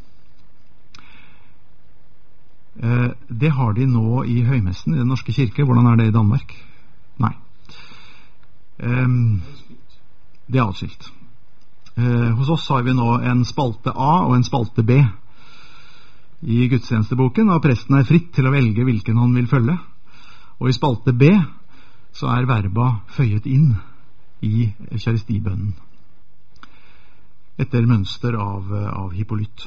Uh, 2.77 3.09
det 3.29 3.51
har 3.51 3.73
de 3.73 3.85
nå 3.89 4.23
i 4.23 4.41
høymessen 4.45 4.95
i 4.95 4.99
Den 4.99 5.07
norske 5.07 5.33
kirke. 5.33 5.63
Hvordan 5.65 5.85
er 5.91 5.95
det 6.01 6.07
i 6.07 6.15
Danmark? 6.17 6.53
Nei. 7.21 7.33
Um, 8.77 9.41
det 10.47 10.59
er 10.59 10.67
atskilt. 10.67 11.09
Eh, 11.97 12.31
hos 12.37 12.49
oss 12.49 12.67
har 12.69 12.83
vi 12.85 12.93
nå 12.93 13.17
en 13.25 13.43
spalte 13.45 13.91
A 13.91 14.27
og 14.27 14.35
en 14.35 14.45
spalte 14.45 14.83
B 14.85 14.99
i 16.41 16.67
gudstjenesteboken, 16.69 17.49
og 17.49 17.63
presten 17.63 17.97
er 17.97 18.05
fritt 18.05 18.29
til 18.35 18.45
å 18.45 18.53
velge 18.53 18.85
hvilken 18.85 19.17
han 19.17 19.33
vil 19.33 19.49
følge. 19.49 19.77
Og 20.61 20.69
i 20.69 20.75
spalte 20.77 21.13
B 21.13 21.31
så 22.13 22.29
er 22.33 22.49
verba 22.49 22.99
føyet 23.13 23.45
inn 23.49 23.75
i 24.45 24.69
kjærestibønnen 24.93 25.73
etter 27.57 27.87
mønster 27.89 28.35
av, 28.37 28.69
av 28.69 29.13
Hippolytt. 29.17 29.63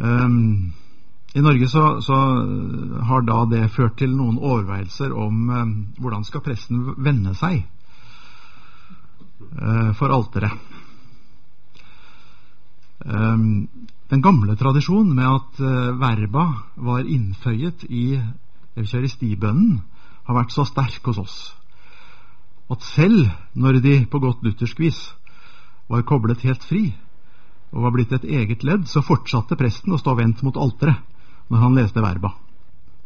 Um, 0.00 0.72
I 1.36 1.42
Norge 1.44 1.68
så, 1.68 1.82
så, 2.00 2.16
har 3.10 3.26
da 3.28 3.42
det 3.50 3.66
ført 3.74 3.98
til 4.00 4.14
noen 4.16 4.38
overveielser 4.38 5.12
om 5.12 5.50
um, 5.52 5.74
hvordan 6.00 6.24
skal 6.24 6.40
presten 6.46 6.94
vende 6.96 7.34
seg 7.36 7.60
for 9.98 10.12
alteret. 10.14 10.52
Um, 13.00 13.68
den 14.12 14.20
gamle 14.20 14.56
tradisjonen 14.60 15.14
med 15.16 15.24
at 15.24 15.62
uh, 15.64 16.00
verba 16.00 16.44
var 16.76 17.06
innføyet 17.08 17.86
i 17.88 18.18
eukaristibønnen 18.76 19.80
har 20.28 20.36
vært 20.36 20.52
så 20.52 20.66
sterk 20.68 21.08
hos 21.08 21.22
oss 21.22 21.38
at 22.70 22.82
selv 22.86 23.30
når 23.58 23.80
de 23.82 23.94
på 24.10 24.20
godt 24.22 24.44
luthersk 24.46 24.78
vis 24.80 24.98
var 25.90 26.06
koblet 26.06 26.44
helt 26.46 26.64
fri 26.64 26.90
og 27.70 27.84
var 27.84 27.94
blitt 27.94 28.12
et 28.14 28.26
eget 28.26 28.64
ledd, 28.66 28.86
så 28.86 29.02
fortsatte 29.02 29.58
presten 29.58 29.94
å 29.94 29.98
stå 29.98 30.16
vendt 30.18 30.42
mot 30.46 30.56
alteret 30.58 31.02
når 31.50 31.62
han 31.64 31.76
leste 31.78 32.02
verba. 32.02 32.32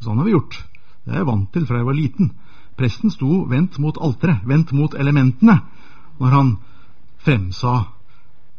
Sånn 0.04 0.20
har 0.20 0.24
vi 0.28 0.32
gjort. 0.32 0.56
Det 1.04 1.12
er 1.12 1.20
jeg 1.20 1.28
vant 1.28 1.50
til 1.52 1.66
fra 1.68 1.80
jeg 1.80 1.88
var 1.88 1.96
liten. 1.96 2.30
Presten 2.76 3.12
sto 3.12 3.42
vendt 3.48 3.76
mot 3.80 3.96
alteret, 4.00 4.44
vendt 4.48 4.72
mot 4.76 4.96
elementene, 4.96 5.58
når 6.20 6.36
han 6.36 6.56
fremsa 7.24 7.74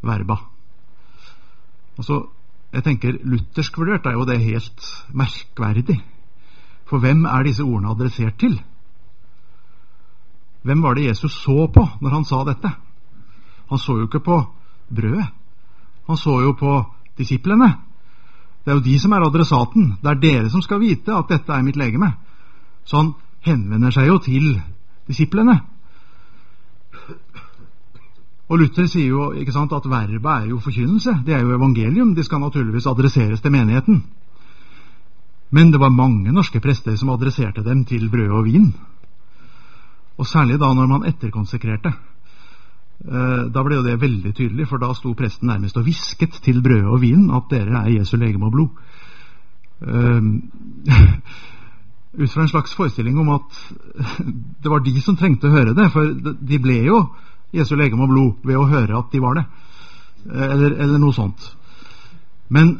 verba. 0.02 0.36
Altså, 1.96 2.26
jeg 2.72 2.84
tenker 2.84 3.18
Luthersk 3.24 3.78
vurdert 3.78 4.06
er 4.06 4.18
jo 4.18 4.26
det 4.28 4.40
helt 4.42 4.88
merkverdig. 5.16 6.00
For 6.86 7.02
hvem 7.02 7.24
er 7.24 7.46
disse 7.46 7.64
ordene 7.64 7.94
adressert 7.94 8.38
til? 8.38 8.58
Hvem 10.66 10.82
var 10.82 10.94
det 10.94 11.06
Jesus 11.06 11.32
så 11.32 11.66
på 11.72 11.86
når 12.00 12.10
han 12.10 12.24
sa 12.24 12.42
dette? 12.44 12.70
Han 13.70 13.78
så 13.78 13.96
jo 13.98 14.06
ikke 14.06 14.20
på 14.20 14.38
brødet. 14.94 15.26
Han 16.06 16.16
så 16.16 16.40
jo 16.42 16.52
på 16.52 16.84
disiplene. 17.18 17.72
Det 18.64 18.72
er 18.72 18.78
jo 18.78 18.84
de 18.84 18.98
som 19.00 19.12
er 19.12 19.26
adressaten. 19.26 19.96
Det 20.02 20.10
er 20.10 20.20
dere 20.20 20.50
som 20.50 20.62
skal 20.62 20.80
vite 20.82 21.14
at 21.14 21.30
dette 21.30 21.52
er 21.52 21.62
mitt 21.62 21.78
legeme. 21.78 22.12
Så 22.84 22.96
han 22.96 23.14
henvender 23.46 23.94
seg 23.94 24.10
jo 24.10 24.18
til 24.18 24.60
disiplene. 25.06 25.60
Og 28.46 28.60
Luther 28.60 28.86
sier 28.86 29.10
jo 29.10 29.30
ikke 29.34 29.54
sant, 29.54 29.72
at 29.74 29.88
verbet 29.90 30.30
er 30.30 30.50
jo 30.52 30.62
forkynnelse. 30.62 31.20
Det 31.26 31.34
er 31.34 31.42
jo 31.42 31.56
evangelium. 31.56 32.14
De 32.14 32.22
skal 32.24 32.40
naturligvis 32.40 32.86
adresseres 32.86 33.42
til 33.42 33.54
menigheten. 33.54 34.04
Men 35.50 35.72
det 35.72 35.80
var 35.82 35.94
mange 35.94 36.32
norske 36.34 36.60
prester 36.62 36.96
som 36.98 37.10
adresserte 37.10 37.64
dem 37.66 37.84
til 37.84 38.10
brød 38.10 38.30
og 38.30 38.44
vin. 38.46 38.68
Og 40.16 40.26
særlig 40.26 40.60
da 40.60 40.72
når 40.74 40.86
man 40.86 41.08
etterkonsekrerte. 41.10 41.92
Eh, 43.06 43.42
da 43.52 43.62
ble 43.62 43.76
jo 43.76 43.84
det 43.84 44.00
veldig 44.00 44.32
tydelig, 44.34 44.68
for 44.70 44.80
da 44.80 44.92
sto 44.96 45.12
presten 45.14 45.50
nærmest 45.50 45.76
og 45.76 45.84
hvisket 45.84 46.38
til 46.42 46.62
brødet 46.64 46.88
og 46.88 47.02
vinen 47.02 47.30
at 47.34 47.50
dere 47.50 47.82
er 47.82 47.98
Jesu 47.98 48.16
legeme 48.16 48.48
og 48.48 48.54
blod. 48.54 48.68
Eh, 49.82 50.22
ut 52.22 52.32
fra 52.32 52.46
en 52.46 52.48
slags 52.48 52.74
forestilling 52.74 53.18
om 53.20 53.34
at 53.36 53.60
det 54.62 54.72
var 54.72 54.80
de 54.80 55.00
som 55.02 55.16
trengte 55.18 55.50
å 55.50 55.56
høre 55.58 55.74
det, 55.76 55.90
for 55.92 56.14
de 56.14 56.62
ble 56.62 56.80
jo 56.86 57.02
Jesu 57.54 57.76
legeme 57.76 58.06
og 58.06 58.12
blod 58.12 58.46
ved 58.46 58.58
å 58.58 58.66
høre 58.70 58.98
at 58.98 59.12
de 59.12 59.22
var 59.22 59.38
det, 59.38 59.46
eh, 60.32 60.48
eller, 60.50 60.76
eller 60.82 60.98
noe 61.02 61.14
sånt. 61.16 61.50
Men 62.48 62.78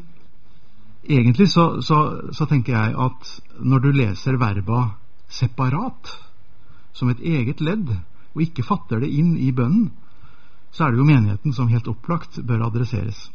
egentlig 1.07 1.49
så, 1.51 1.83
så, 1.83 2.31
så, 2.33 2.47
tenker 2.47 2.75
jeg 2.75 2.95
at 2.99 3.33
når 3.63 3.85
du 3.85 3.91
leser 3.93 4.41
verba 4.41 4.97
separat, 5.29 6.13
som 6.97 7.11
et 7.13 7.21
eget 7.21 7.61
ledd, 7.61 7.91
og 8.35 8.43
ikke 8.43 8.65
fatter 8.67 9.03
det 9.03 9.11
inn 9.13 9.35
i 9.37 9.53
bønnen, 9.53 9.91
så 10.73 10.87
er 10.87 10.93
det 10.93 11.01
jo 11.01 11.09
menigheten 11.09 11.55
som 11.57 11.71
helt 11.73 11.89
opplagt 11.89 12.39
bør 12.45 12.67
adresseres. 12.69 13.29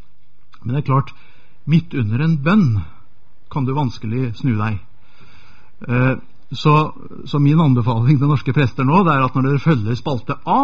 Men 0.62 0.76
det 0.76 0.82
er 0.84 0.90
klart, 0.92 1.14
midt 1.66 1.94
under 1.98 2.22
en 2.22 2.38
bønn 2.44 2.68
kan 3.52 3.66
du 3.66 3.74
vanskelig 3.76 4.36
snu 4.40 4.54
deg. 4.60 4.78
Eh, 5.88 6.16
så, 6.52 6.76
så, 7.26 7.40
min 7.40 7.60
anbefaling 7.60 8.20
til 8.20 8.30
norske 8.30 8.54
prester 8.54 8.86
nå 8.86 9.04
det 9.08 9.14
er 9.14 9.26
at 9.26 9.36
når 9.36 9.48
dere 9.48 9.64
følger 9.64 9.98
spalte 9.98 10.38
A, 10.46 10.60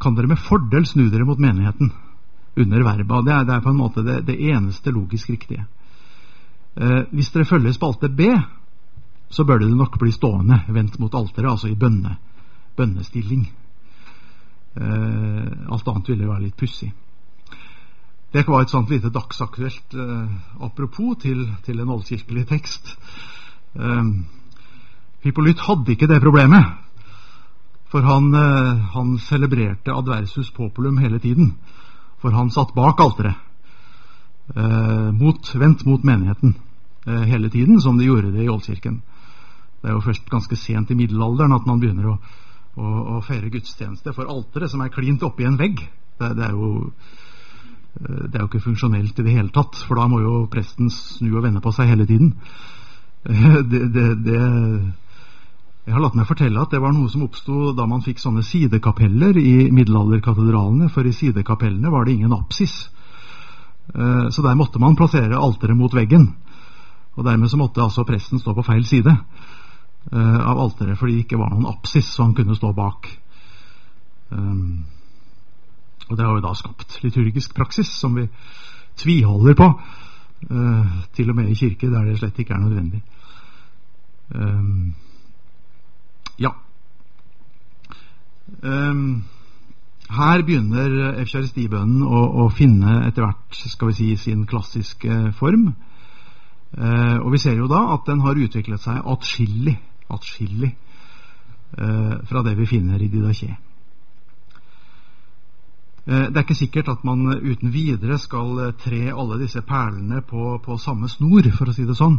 kan 0.00 0.16
dere 0.16 0.30
med 0.30 0.40
fordel 0.40 0.86
snu 0.88 1.08
dere 1.10 1.26
mot 1.28 1.38
menigheten 1.40 1.92
under 2.56 2.84
verba. 2.84 3.20
Det 3.22 3.34
er, 3.34 3.44
det 3.44 3.54
er 3.54 3.64
på 3.64 3.72
en 3.72 3.78
måte 3.78 4.04
det, 4.06 4.20
det 4.28 4.38
eneste 4.50 4.92
logisk 4.94 5.30
riktige. 5.30 5.66
Eh, 6.76 7.02
hvis 7.12 7.30
dere 7.34 7.48
følger 7.48 7.76
spalte 7.76 8.08
B, 8.08 8.30
så 9.30 9.44
bør 9.44 9.62
det 9.62 9.70
nok 9.76 9.98
bli 10.00 10.12
stående 10.12 10.62
vendt 10.68 10.98
mot 10.98 11.14
alteret, 11.14 11.52
altså 11.52 11.70
i 11.70 11.78
bønne, 11.78 12.16
bønnestilling. 12.76 13.46
Eh, 14.80 15.46
alt 15.70 15.88
annet 15.88 16.10
ville 16.12 16.28
være 16.28 16.46
litt 16.48 16.58
pussig. 16.58 16.90
Det 18.30 18.44
var 18.46 18.62
et 18.62 18.70
sånt 18.70 18.90
lite 18.90 19.10
dagsaktuelt 19.10 19.94
eh, 19.94 20.34
apropos 20.62 21.18
til, 21.22 21.48
til 21.66 21.80
en 21.82 21.96
oldkirkelig 21.96 22.46
tekst. 22.50 22.94
Eh, 23.74 24.04
Hippolyt 25.24 25.66
hadde 25.66 25.92
ikke 25.92 26.08
det 26.10 26.22
problemet, 26.22 26.78
for 27.90 28.02
han, 28.06 28.34
eh, 28.34 28.74
han 28.94 29.18
celebrerte 29.18 29.92
adversus 29.92 30.50
populum 30.50 30.98
hele 30.98 31.18
tiden. 31.18 31.54
For 32.22 32.30
han 32.30 32.50
satt 32.50 32.74
bak 32.74 33.00
alteret, 33.00 33.34
eh, 34.54 35.10
mot, 35.12 35.54
vendt 35.54 35.84
mot 35.84 36.04
menigheten 36.04 36.54
eh, 37.06 37.22
hele 37.22 37.50
tiden, 37.50 37.80
som 37.80 37.98
de 37.98 38.04
gjorde 38.04 38.30
det 38.32 38.44
i 38.44 38.48
Oldkirken. 38.48 39.02
Det 39.82 39.88
er 39.88 39.96
jo 39.96 40.04
først 40.04 40.30
ganske 40.30 40.56
sent 40.56 40.90
i 40.90 40.94
middelalderen 40.94 41.56
at 41.56 41.66
man 41.66 41.80
begynner 41.80 42.12
å, 42.12 42.18
å, 42.76 42.86
å 43.16 43.20
feire 43.26 43.50
gudstjeneste 43.50 44.12
for 44.14 44.28
alteret, 44.28 44.70
som 44.70 44.84
er 44.84 44.92
klint 44.94 45.24
oppi 45.26 45.48
en 45.48 45.58
vegg. 45.58 45.80
Det, 46.20 46.34
det, 46.36 46.46
er 46.46 46.52
jo, 46.52 46.92
det 47.96 48.34
er 48.36 48.42
jo 48.44 48.50
ikke 48.52 48.66
funksjonelt 48.68 49.18
i 49.18 49.24
det 49.24 49.34
hele 49.34 49.50
tatt, 49.54 49.80
for 49.88 49.98
da 49.98 50.06
må 50.06 50.20
jo 50.20 50.44
presten 50.52 50.92
snu 50.92 51.32
og 51.32 51.46
vende 51.48 51.64
på 51.64 51.72
seg 51.74 51.90
hele 51.90 52.06
tiden. 52.06 52.36
Det, 53.70 53.80
det, 53.92 54.34
jeg 55.86 55.96
har 55.96 56.02
latt 56.04 56.16
meg 56.18 56.28
fortelle 56.28 56.60
at 56.60 56.74
det 56.74 56.80
var 56.82 56.92
noe 56.92 57.08
som 57.10 57.24
oppsto 57.24 57.72
da 57.76 57.86
man 57.88 58.02
fikk 58.04 58.20
sånne 58.20 58.44
sidekapeller 58.44 59.38
i 59.40 59.70
middelalderkatedralene, 59.72 60.90
for 60.92 61.08
i 61.08 61.14
sidekapellene 61.16 61.92
var 61.92 62.04
det 62.04 62.18
ingen 62.18 62.36
apsis. 62.36 62.74
Eh, 63.94 64.28
så 64.28 64.44
der 64.44 64.58
måtte 64.60 64.78
man 64.82 64.98
plassere 64.98 65.40
alteret 65.40 65.78
mot 65.78 65.94
veggen. 65.96 66.28
Og 67.16 67.24
dermed 67.24 67.50
så 67.50 67.58
måtte 67.58 67.82
altså 67.82 68.04
presten 68.06 68.38
stå 68.38 68.54
på 68.54 68.66
feil 68.66 68.84
side 68.86 69.10
eh, 69.10 70.38
av 70.38 70.60
alteret 70.60 71.00
fordi 71.00 71.16
det 71.16 71.24
ikke 71.26 71.40
var 71.40 71.50
noen 71.54 71.72
apsis 71.72 72.12
så 72.12 72.28
han 72.28 72.36
kunne 72.38 72.58
stå 72.58 72.74
bak. 72.76 73.10
Um, 74.30 74.84
og 76.06 76.14
det 76.14 76.22
har 76.22 76.36
jo 76.36 76.44
da 76.44 76.54
skapt 76.54 77.00
liturgisk 77.02 77.54
praksis 77.56 77.90
som 77.90 78.14
vi 78.14 78.28
tviholder 79.00 79.56
på, 79.58 79.66
uh, 80.50 80.94
til 81.16 81.32
og 81.32 81.38
med 81.38 81.50
i 81.50 81.58
kirke 81.58 81.90
der 81.90 82.06
det 82.06 82.18
slett 82.20 82.38
ikke 82.38 82.54
er 82.54 82.62
nødvendig. 82.62 83.02
Ja. 86.40 86.54
Um, 88.62 89.24
her 90.10 90.42
begynner 90.42 90.94
eukaristibønnen 91.20 92.02
å, 92.02 92.20
å, 92.42 92.48
finne 92.50 93.04
etter 93.06 93.26
hvert 93.26 93.58
skal 93.70 93.92
vi 93.92 93.96
si, 93.98 94.08
sin 94.18 94.46
klassiske 94.48 95.34
form. 95.38 95.70
Uh, 96.70 97.18
og 97.20 97.34
vi 97.34 97.40
ser 97.42 97.58
jo 97.58 97.68
da 97.70 97.82
at 97.94 98.06
den 98.08 98.22
har 98.24 98.38
utviklet 98.38 98.82
seg 98.82 99.02
atskillig, 99.12 99.76
atskillig 100.10 100.70
uh, 101.78 102.16
fra 102.30 102.44
det 102.46 102.56
vi 102.58 102.68
finner 102.70 103.02
i 103.02 103.10
Didaché. 103.12 103.50
Uh, 106.06 106.26
det 106.30 106.34
er 106.34 106.44
ikke 106.46 106.58
sikkert 106.58 106.90
at 106.94 107.04
man 107.06 107.26
uten 107.36 107.74
videre 107.74 108.18
skal 108.22 108.72
tre 108.82 109.10
alle 109.12 109.38
disse 109.42 109.62
perlene 109.66 110.24
på, 110.26 110.56
på 110.64 110.78
samme 110.80 111.10
snor, 111.12 111.52
for 111.54 111.70
å 111.70 111.76
si 111.76 111.86
det 111.86 111.98
sånn. 111.98 112.18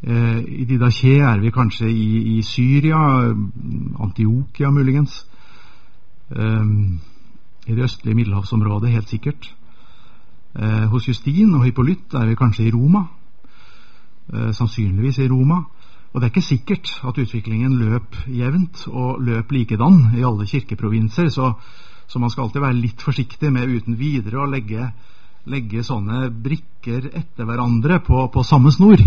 Eh, 0.00 0.38
I 0.62 0.64
Didache 0.64 1.18
er 1.20 1.40
vi 1.42 1.50
kanskje 1.52 1.90
i, 1.92 2.38
i 2.38 2.42
Syria, 2.42 2.98
Antiokia 4.00 4.70
muligens. 4.72 5.26
Um, 6.30 7.00
I 7.66 7.74
det 7.74 7.84
østlige 7.84 8.14
middelhavsområdet, 8.14 8.94
helt 8.94 9.08
sikkert. 9.08 9.50
Uh, 10.54 10.86
hos 10.90 11.08
Justin 11.08 11.54
og 11.54 11.64
Hypolytt 11.66 12.14
er 12.14 12.26
vi 12.30 12.38
kanskje 12.38 12.64
i 12.64 12.72
Roma. 12.72 13.04
Uh, 14.32 14.50
sannsynligvis 14.56 15.18
i 15.18 15.28
Roma. 15.28 15.60
Og 16.12 16.20
det 16.20 16.26
er 16.26 16.32
ikke 16.32 16.48
sikkert 16.48 16.90
at 17.06 17.18
utviklingen 17.18 17.76
løp 17.78 18.16
jevnt 18.26 18.86
og 18.88 19.20
løp 19.22 19.52
likedan 19.52 20.16
i 20.16 20.24
alle 20.26 20.46
kirkeprovinser, 20.46 21.28
så, 21.30 21.52
så 22.06 22.18
man 22.18 22.30
skal 22.30 22.48
alltid 22.48 22.64
være 22.64 22.80
litt 22.80 23.02
forsiktig 23.04 23.52
med 23.52 23.70
uten 23.70 23.98
videre 23.98 24.40
å 24.42 24.48
legge, 24.50 24.88
legge 25.46 25.84
sånne 25.86 26.30
brikker 26.32 27.12
etter 27.12 27.46
hverandre 27.46 28.00
på, 28.02 28.24
på 28.32 28.42
samme 28.42 28.72
snor. 28.74 29.04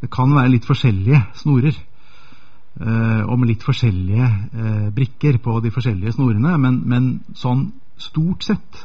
Det 0.00 0.10
kan 0.14 0.34
være 0.34 0.52
litt 0.52 0.66
forskjellige 0.68 1.20
snorer 1.40 1.74
eh, 1.74 3.22
og 3.24 3.38
med 3.38 3.50
litt 3.50 3.64
forskjellige 3.66 4.28
eh, 4.28 4.90
brikker 4.94 5.40
på 5.42 5.58
de 5.64 5.72
forskjellige 5.74 6.14
snorene, 6.14 6.54
men, 6.60 6.82
men, 6.86 7.08
sånn 7.34 7.70
stort 7.98 8.46
sett 8.46 8.84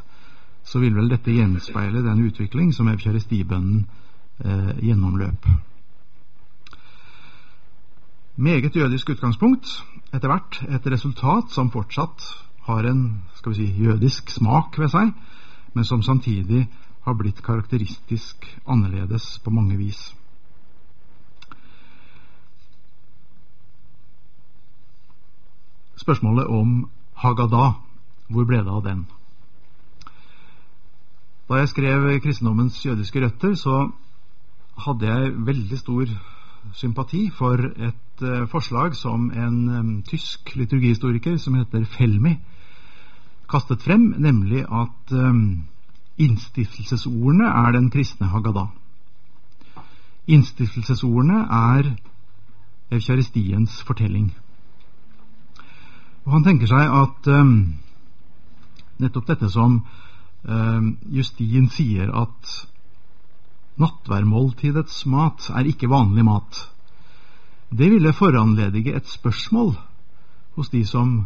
så 0.66 0.80
vil 0.82 0.96
vel 0.96 1.12
dette 1.12 1.34
gjenspeile 1.34 2.02
den 2.02 2.24
utvikling 2.26 2.72
som 2.74 2.90
eukaristibønnen 2.90 3.84
eh, 4.42 4.72
gjennomløp. 4.88 5.46
Meget 8.34 8.74
jødisk 8.76 9.12
utgangspunkt, 9.14 9.70
etter 10.10 10.32
hvert 10.32 10.58
et 10.66 10.88
resultat 10.90 11.54
som 11.54 11.70
fortsatt 11.70 12.26
har 12.66 12.88
en 12.90 13.04
skal 13.38 13.54
vi 13.54 13.60
si, 13.60 13.84
jødisk 13.86 14.34
smak 14.34 14.80
ved 14.82 14.90
seg, 14.90 15.14
men 15.78 15.86
som 15.86 16.02
samtidig 16.02 16.66
har 17.06 17.18
blitt 17.20 17.44
karakteristisk 17.46 18.48
annerledes 18.66 19.38
på 19.44 19.54
mange 19.54 19.78
vis. 19.78 20.16
Spørsmålet 25.96 26.48
om 26.48 26.90
Haggadah. 27.16 27.74
Hvor 28.30 28.46
ble 28.46 28.58
det 28.64 28.72
av 28.72 28.84
den? 28.86 29.06
Da 31.50 31.60
jeg 31.60 31.70
skrev 31.70 32.20
'Kristendommens 32.20 32.86
jødiske 32.86 33.22
røtter', 33.22 33.56
så 33.56 33.92
hadde 34.78 35.08
jeg 35.08 35.46
veldig 35.46 35.80
stor 35.80 36.06
sympati 36.74 37.30
for 37.30 37.54
et 37.54 38.22
uh, 38.22 38.48
forslag 38.48 38.96
som 38.96 39.32
en 39.32 40.04
tysk 40.08 40.56
liturgihistoriker 40.56 41.38
som 41.38 41.54
heter 41.54 41.86
Felmi, 41.86 42.40
kastet 43.50 43.82
frem, 43.82 44.16
nemlig 44.18 44.66
at 44.72 45.14
innstiftelsesordene 46.18 47.46
er 47.46 47.72
den 47.72 47.92
kristne 47.92 48.28
Haggadah. 48.28 48.68
Innstiftelsesordene 50.28 51.44
er 51.52 51.96
eukaristiens 52.92 53.84
fortelling. 53.84 54.34
Og 56.24 56.32
Han 56.38 56.46
tenker 56.46 56.70
seg 56.72 56.94
at 57.02 57.28
um, 57.32 57.56
nettopp 59.04 59.28
dette 59.34 59.50
som 59.52 59.82
um, 60.44 60.92
Justin 61.12 61.68
sier, 61.72 62.12
at 62.12 62.54
nattværmåltidets 63.82 65.04
mat 65.10 65.50
er 65.52 65.68
ikke 65.68 65.90
vanlig 65.92 66.24
mat, 66.28 66.62
det 67.74 67.90
ville 67.90 68.14
foranledige 68.14 68.94
et 68.94 69.08
spørsmål 69.10 69.74
hos 70.56 70.70
de 70.70 70.84
som 70.86 71.24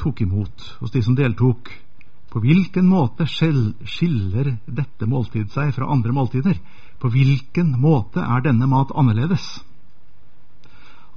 tok 0.00 0.22
imot, 0.24 0.64
hos 0.80 0.94
de 0.94 1.02
som 1.04 1.16
deltok. 1.18 1.68
På 2.32 2.40
hvilken 2.40 2.86
måte 2.88 3.26
skiller 3.28 4.54
dette 4.64 5.08
måltid 5.08 5.52
seg 5.52 5.74
fra 5.76 5.88
andre 5.92 6.14
måltider? 6.16 6.56
På 7.00 7.10
hvilken 7.12 7.74
måte 7.80 8.24
er 8.24 8.44
denne 8.44 8.68
mat 8.68 8.92
annerledes? 8.96 9.58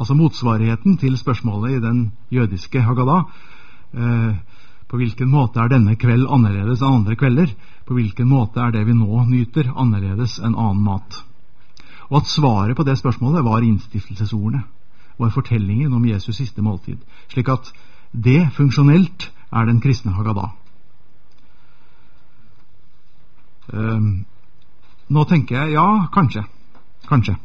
Altså 0.02 0.16
motsvarigheten 0.18 0.96
til 0.98 1.14
spørsmålet 1.18 1.76
i 1.76 1.82
den 1.82 2.12
jødiske 2.34 2.82
Haggadah. 2.82 3.28
Eh, 3.94 4.36
på 4.90 4.98
hvilken 4.98 5.30
måte 5.30 5.60
er 5.62 5.70
denne 5.70 5.94
kveld 5.96 6.26
annerledes 6.26 6.82
enn 6.82 7.04
andre 7.04 7.16
kvelder? 7.16 7.52
På 7.86 7.94
hvilken 7.94 8.26
måte 8.28 8.64
er 8.64 8.72
det 8.74 8.82
vi 8.88 8.96
nå 8.98 9.26
nyter, 9.30 9.70
annerledes 9.78 10.40
enn 10.40 10.56
annen 10.58 10.82
mat? 10.84 11.20
Og 12.10 12.18
at 12.18 12.32
svaret 12.32 12.76
på 12.76 12.84
det 12.84 12.98
spørsmålet 12.98 13.46
var 13.46 13.62
innstiftelsesordene, 13.62 14.64
var 15.20 15.30
fortellingen 15.30 15.94
om 15.94 16.06
Jesus' 16.10 16.40
siste 16.42 16.66
måltid. 16.66 16.98
Slik 17.30 17.52
at 17.54 17.70
det 18.12 18.50
funksjonelt 18.58 19.30
er 19.54 19.70
den 19.70 19.82
kristne 19.86 20.16
Haggadah. 20.18 20.50
Um, 23.72 24.26
nå 25.10 25.24
tenker 25.30 25.62
jeg 25.62 25.78
ja, 25.78 26.08
kanskje. 26.14 26.42
Kanskje. 27.08 27.38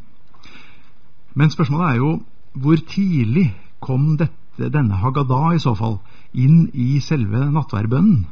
Men 1.35 1.53
spørsmålet 1.53 1.91
er 1.91 2.01
jo 2.01 2.15
hvor 2.57 2.81
tidlig 2.89 3.51
kom 3.85 4.17
dette, 4.21 4.71
denne 4.73 4.97
Haggadah 5.03 5.55
i 5.55 5.61
så 5.61 5.75
fall 5.77 5.99
inn 6.33 6.67
i 6.73 6.97
selve 7.05 7.45
nattverdbønnen? 7.53 8.25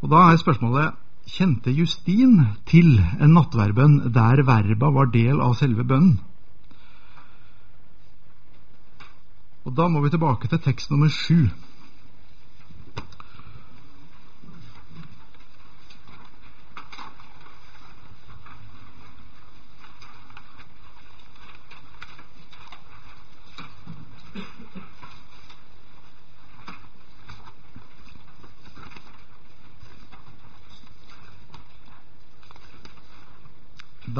Og 0.00 0.12
da 0.12 0.28
er 0.30 0.40
spørsmålet 0.40 0.96
kjente 1.30 1.72
Justin 1.74 2.38
til 2.70 2.98
en 3.20 3.34
nattverdbønn 3.36 4.12
der 4.14 4.42
verba 4.46 4.90
var 4.94 5.10
del 5.12 5.42
av 5.42 5.56
selve 5.58 5.84
bønnen? 5.84 6.18
Og 9.68 9.74
Da 9.76 9.88
må 9.88 10.00
vi 10.00 10.10
tilbake 10.10 10.48
til 10.48 10.58
tekst 10.58 10.90
nummer 10.90 11.10
sju. 11.12 11.50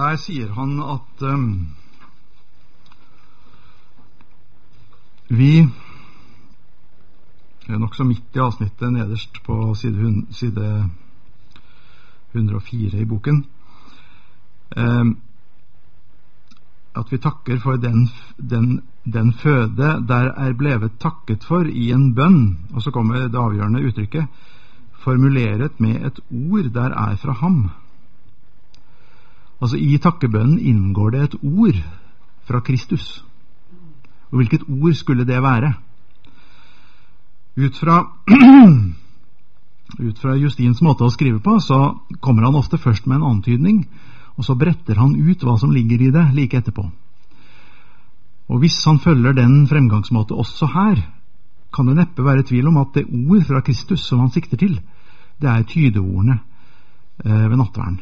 Der 0.00 0.16
sier 0.16 0.54
han 0.56 0.78
at 0.80 1.22
um, 1.28 1.48
vi 5.28 5.68
nokså 7.68 8.06
midt 8.08 8.36
i 8.36 8.40
avsnittet 8.40 8.94
nederst 8.94 9.42
på 9.44 9.74
side, 9.76 10.14
side 10.32 10.70
104 12.32 13.02
i 13.02 13.04
boken 13.10 13.42
um, 14.76 15.10
at 16.96 17.12
vi 17.12 17.20
takker 17.20 17.60
for 17.60 17.76
den, 17.76 18.08
den, 18.38 18.80
den, 19.04 19.32
føde 19.32 19.90
der 20.08 20.32
er 20.32 20.56
blevet 20.56 20.96
takket 21.00 21.44
for 21.44 21.68
i 21.68 21.90
en 21.92 22.14
bønn. 22.14 22.58
Og 22.72 22.82
så 22.82 22.90
kommer 22.90 23.28
det 23.28 23.38
avgjørende 23.38 23.84
uttrykket 23.84 24.26
formuleret 25.04 25.80
med 25.80 26.00
et 26.06 26.24
ord 26.30 26.72
der 26.74 26.90
er 26.90 27.16
fra 27.16 27.32
ham. 27.32 27.70
Altså 29.60 29.76
I 29.76 29.98
takkebønnen 30.00 30.58
inngår 30.58 31.10
det 31.14 31.22
et 31.22 31.36
ord 31.44 31.80
fra 32.48 32.60
Kristus. 32.64 33.20
Og 34.32 34.40
hvilket 34.40 34.64
ord 34.68 34.94
skulle 34.96 35.26
det 35.28 35.42
være? 35.42 35.74
Ut 37.60 37.76
fra, 37.76 37.98
ut 40.08 40.18
fra 40.22 40.36
Justins 40.38 40.80
måte 40.82 41.04
å 41.04 41.12
skrive 41.12 41.42
på, 41.44 41.58
så 41.60 41.98
kommer 42.24 42.48
han 42.48 42.56
ofte 42.56 42.80
først 42.80 43.06
med 43.06 43.20
en 43.20 43.28
antydning, 43.34 43.84
og 44.38 44.46
så 44.46 44.56
bretter 44.56 44.96
han 44.96 45.18
ut 45.18 45.44
hva 45.44 45.58
som 45.60 45.74
ligger 45.74 46.00
i 46.00 46.12
det 46.14 46.26
like 46.32 46.56
etterpå. 46.56 46.86
Og 48.50 48.58
Hvis 48.58 48.80
han 48.86 48.98
følger 48.98 49.36
den 49.36 49.66
fremgangsmåte 49.68 50.34
også 50.34 50.66
her, 50.72 51.02
kan 51.70 51.86
det 51.86 52.00
neppe 52.00 52.24
være 52.24 52.42
tvil 52.42 52.66
om 52.66 52.80
at 52.80 52.94
det 52.94 53.06
ord 53.06 53.44
fra 53.46 53.60
Kristus 53.60 54.08
som 54.08 54.24
han 54.24 54.32
sikter 54.34 54.56
til, 54.56 54.80
det 55.40 55.50
er 55.50 55.68
tydeordene 55.68 56.40
eh, 57.24 57.50
ved 57.50 57.56
nattverden 57.60 58.00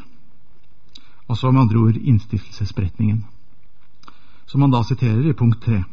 altså 1.29 1.51
med 1.51 1.61
andre 1.61 1.77
ord 1.79 1.97
innstiftelsesberetningen, 1.97 3.25
som 4.45 4.61
han 4.61 4.73
da 4.73 4.83
siterer 4.83 5.29
i 5.29 5.37
punkt 5.37 5.61
tre. 5.61 5.83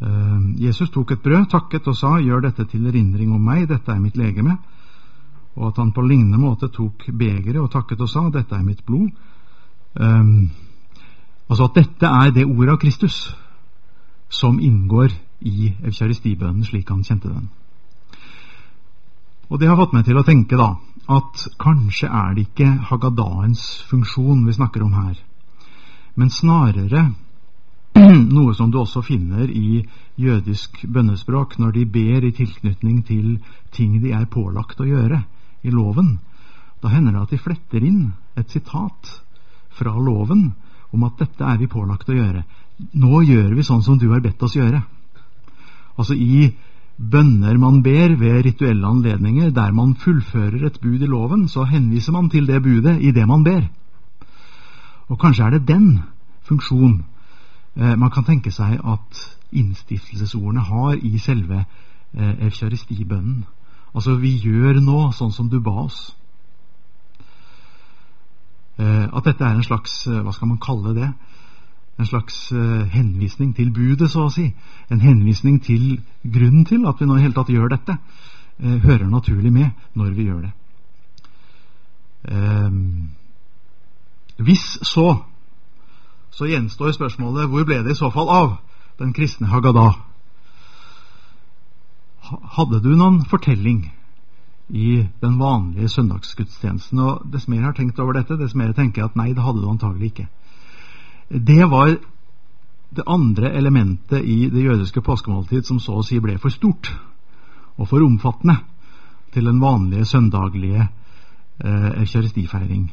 Uh, 0.00 0.60
Jesus 0.60 0.90
tok 0.90 1.10
et 1.10 1.22
brød, 1.22 1.46
takket 1.50 1.88
og 1.88 1.96
sa, 1.96 2.16
gjør 2.20 2.40
dette 2.48 2.64
til 2.68 2.86
erindring 2.86 3.32
om 3.32 3.40
meg, 3.40 3.68
dette 3.68 3.92
er 3.92 4.00
mitt 4.00 4.16
legeme. 4.16 4.58
Og 5.56 5.70
at 5.70 5.78
han 5.80 5.92
på 5.92 6.04
lignende 6.04 6.40
måte 6.40 6.68
tok 6.68 7.06
begeret 7.16 7.60
og 7.60 7.70
takket 7.72 8.00
og 8.04 8.10
sa, 8.12 8.26
dette 8.32 8.56
er 8.56 8.64
mitt 8.64 8.84
blod. 8.86 9.08
Um, 9.94 10.50
altså 11.48 11.70
at 11.70 11.78
dette 11.78 12.06
er 12.06 12.32
det 12.36 12.44
ordet 12.44 12.74
av 12.74 12.80
Kristus 12.80 13.20
som 14.28 14.60
inngår 14.60 15.14
i 15.40 15.70
eukaristibønnen 15.84 16.64
slik 16.64 16.90
han 16.92 17.04
kjente 17.04 17.30
den. 17.30 17.48
Og 19.48 19.60
det 19.60 19.68
har 19.70 19.78
fått 19.78 19.94
meg 19.94 20.04
til 20.04 20.18
å 20.18 20.26
tenke 20.26 20.58
da 20.58 20.74
at 21.06 21.46
kanskje 21.62 22.08
er 22.08 22.34
det 22.34 22.48
ikke 22.48 22.66
Hagadaens 22.90 23.62
funksjon 23.90 24.46
vi 24.46 24.56
snakker 24.56 24.82
om 24.82 24.96
her, 24.96 25.14
men 26.16 26.30
snarere 26.30 27.12
noe 28.36 28.54
som 28.54 28.70
du 28.70 28.80
også 28.80 29.02
finner 29.06 29.48
i 29.48 29.84
jødisk 30.20 30.82
bønnespråk 30.92 31.58
når 31.58 31.76
de 31.76 31.84
ber 31.86 32.26
i 32.26 32.34
tilknytning 32.34 33.04
til 33.06 33.38
ting 33.72 34.00
de 34.02 34.12
er 34.12 34.26
pålagt 34.28 34.80
å 34.80 34.88
gjøre 34.88 35.22
i 35.64 35.72
loven. 35.72 36.18
Da 36.82 36.92
hender 36.92 37.14
det 37.14 37.22
at 37.22 37.32
de 37.32 37.40
fletter 37.40 37.84
inn 37.84 38.12
et 38.36 38.52
sitat 38.52 39.12
fra 39.76 39.94
loven 39.96 40.50
om 40.92 41.06
at 41.08 41.18
dette 41.20 41.44
er 41.44 41.58
vi 41.60 41.70
pålagt 41.70 42.10
å 42.10 42.16
gjøre. 42.16 42.44
Nå 43.00 43.22
gjør 43.24 43.54
vi 43.56 43.64
sånn 43.64 43.84
som 43.84 43.98
du 43.98 44.10
har 44.12 44.24
bedt 44.24 44.42
oss 44.44 44.56
gjøre. 44.56 44.82
Altså 45.96 46.14
i 46.14 46.50
bønner 46.96 47.58
man 47.60 47.82
ber 47.82 48.16
ved 48.16 48.44
rituelle 48.44 48.86
anledninger, 48.86 49.50
der 49.50 49.72
man 49.72 49.94
fullfører 49.96 50.66
et 50.66 50.78
bud 50.82 51.00
i 51.00 51.06
loven, 51.06 51.48
så 51.48 51.64
henviser 51.64 52.12
man 52.12 52.30
til 52.30 52.46
det 52.46 52.62
budet 52.62 53.02
i 53.02 53.10
det 53.10 53.26
man 53.28 53.44
ber. 53.44 53.68
Og 55.08 55.18
kanskje 55.18 55.44
er 55.44 55.50
det 55.50 55.68
den 55.68 56.00
funksjon 56.42 57.04
eh, 57.76 57.98
man 57.98 58.10
kan 58.10 58.24
tenke 58.24 58.50
seg 58.50 58.80
at 58.84 59.22
innstiftelsesordene 59.52 60.60
har 60.60 60.96
i 61.02 61.18
selve 61.18 61.64
eh, 62.14 62.34
evkjaristibønnen. 62.46 63.44
Altså, 63.94 64.16
vi 64.20 64.34
gjør 64.42 64.80
nå 64.80 65.10
sånn 65.16 65.32
som 65.32 65.48
du 65.48 65.60
ba 65.60 65.86
oss. 65.86 66.16
Eh, 68.76 69.06
at 69.08 69.24
dette 69.24 69.44
er 69.44 69.56
en 69.56 69.64
slags, 69.64 70.06
eh, 70.06 70.20
hva 70.20 70.32
skal 70.32 70.48
man 70.48 70.60
kalle 70.60 70.94
det, 70.96 71.12
en 71.98 72.06
slags 72.06 72.52
uh, 72.52 72.84
henvisning 72.92 73.54
til 73.56 73.72
budet, 73.72 74.10
så 74.10 74.26
å 74.26 74.32
si. 74.32 74.50
En 74.92 75.00
henvisning 75.00 75.62
til 75.64 76.00
grunnen 76.22 76.66
til 76.68 76.84
at 76.88 77.00
vi 77.00 77.08
nå 77.08 77.16
i 77.16 77.24
hele 77.24 77.36
tatt 77.36 77.52
gjør 77.52 77.72
dette. 77.72 77.96
Uh, 78.60 78.76
hører 78.84 79.08
naturlig 79.08 79.52
med 79.52 79.70
når 79.96 80.12
vi 80.16 80.28
gjør 80.28 80.42
det. 80.44 80.52
Um, 82.26 83.10
hvis 84.36 84.78
så, 84.82 85.22
så 86.30 86.48
gjenstår 86.50 86.92
spørsmålet 86.92 87.48
hvor 87.48 87.64
ble 87.64 87.80
det 87.84 87.94
i 87.94 87.98
så 87.98 88.10
fall 88.12 88.28
av 88.28 88.56
den 88.98 89.14
kristne 89.16 89.48
Haggadah? 89.48 90.02
Hadde 92.56 92.80
du 92.82 92.90
noen 92.96 93.22
fortelling 93.30 93.86
i 94.68 95.06
den 95.22 95.38
vanlige 95.38 95.88
søndagsgudstjenesten? 95.88 96.98
Og 96.98 97.28
Dess 97.32 97.48
mer 97.48 97.62
jeg 97.62 97.68
har 97.68 97.76
tenkt 97.78 98.00
over 98.02 98.18
dette, 98.18 98.36
dess 98.36 98.56
mer 98.58 98.74
tenker 98.74 99.02
jeg 99.02 99.12
at 99.12 99.16
nei, 99.16 99.30
det 99.32 99.44
hadde 99.46 99.62
du 99.62 99.70
antagelig 99.70 100.12
ikke. 100.12 100.26
Det 101.28 101.64
var 101.70 101.96
det 102.96 103.04
andre 103.06 103.50
elementet 103.50 104.24
i 104.24 104.48
det 104.50 104.62
jødiske 104.62 105.02
påskemåltid 105.02 105.66
som 105.66 105.80
så 105.80 105.98
å 105.98 106.04
si 106.06 106.20
ble 106.22 106.38
for 106.38 106.54
stort 106.54 106.92
og 107.76 107.88
for 107.90 108.04
omfattende 108.04 108.56
til 109.34 109.44
den 109.44 109.60
vanlige 109.60 110.06
søndaglige 110.08 110.86
eh, 110.86 111.90
eukaristifeiring. 112.00 112.86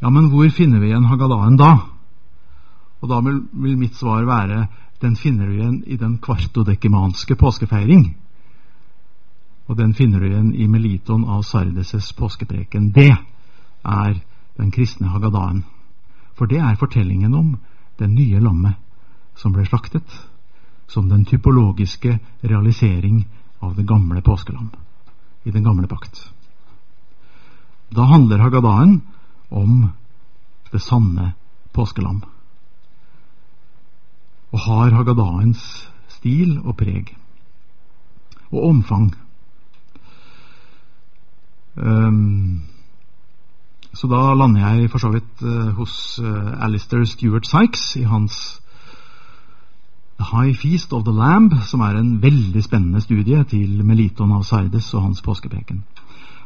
Ja, 0.00 0.10
men 0.10 0.30
hvor 0.32 0.48
finner 0.48 0.80
vi 0.80 0.92
igjen 0.92 1.08
Hagadaen 1.10 1.58
da? 1.60 1.72
Og 3.02 3.10
da 3.10 3.20
vil 3.20 3.76
mitt 3.76 3.96
svar 3.98 4.24
være 4.24 4.66
den 5.02 5.16
finner 5.16 5.46
du 5.46 5.58
igjen 5.58 5.82
i 5.86 5.98
den 6.00 6.16
kvartodekimanske 6.22 7.36
påskefeiring. 7.36 8.14
Og 9.68 9.76
den 9.76 9.92
finner 9.94 10.20
du 10.20 10.30
igjen 10.30 10.54
i 10.54 10.68
Meliton 10.68 11.26
av 11.28 11.42
Sardes' 11.44 12.12
påskepreken. 12.16 12.92
Det 12.92 13.12
er 13.84 14.20
den 14.56 14.70
kristne 14.70 15.12
Hagadaen. 15.12 15.64
For 16.34 16.50
det 16.50 16.58
er 16.58 16.78
fortellingen 16.78 17.34
om 17.34 17.56
den 17.98 18.14
nye 18.14 18.40
lammet 18.42 18.80
som 19.38 19.54
ble 19.54 19.66
slaktet, 19.66 20.06
som 20.86 21.08
den 21.08 21.24
typologiske 21.24 22.18
realisering 22.42 23.24
av 23.62 23.74
det 23.76 23.86
gamle 23.88 24.22
påskelam 24.22 24.70
i 25.44 25.50
den 25.50 25.64
gamle 25.64 25.88
pakt. 25.88 26.30
Da 27.94 28.06
handler 28.10 28.42
Hagadaen 28.42 29.00
om 29.48 29.90
det 30.72 30.82
sanne 30.82 31.32
påskelam 31.72 32.22
og 34.54 34.60
har 34.68 34.94
Hagadaens 34.94 35.62
stil 36.14 36.60
og 36.62 36.76
preg 36.78 37.10
og 38.52 38.68
omfang. 38.68 39.08
Um, 41.74 42.62
så 43.94 44.08
da 44.10 44.34
lander 44.34 44.60
jeg 44.60 44.90
for 44.90 44.98
så 44.98 45.10
vidt 45.14 45.42
uh, 45.42 45.70
hos 45.78 46.20
uh, 46.22 46.64
Alistair 46.64 47.04
Stuart 47.04 47.46
Sykes 47.46 47.96
i 47.96 48.02
hans 48.02 48.60
The 50.18 50.26
High 50.30 50.56
Feast 50.56 50.92
of 50.92 51.04
the 51.04 51.14
Lamb, 51.14 51.52
som 51.66 51.80
er 51.80 51.98
en 51.98 52.22
veldig 52.22 52.62
spennende 52.62 53.00
studie 53.00 53.44
til 53.44 53.84
Meliton 53.84 54.32
av 54.32 54.42
Sardes 54.42 54.92
og 54.94 55.02
hans 55.02 55.22
påskepreken. 55.22 55.82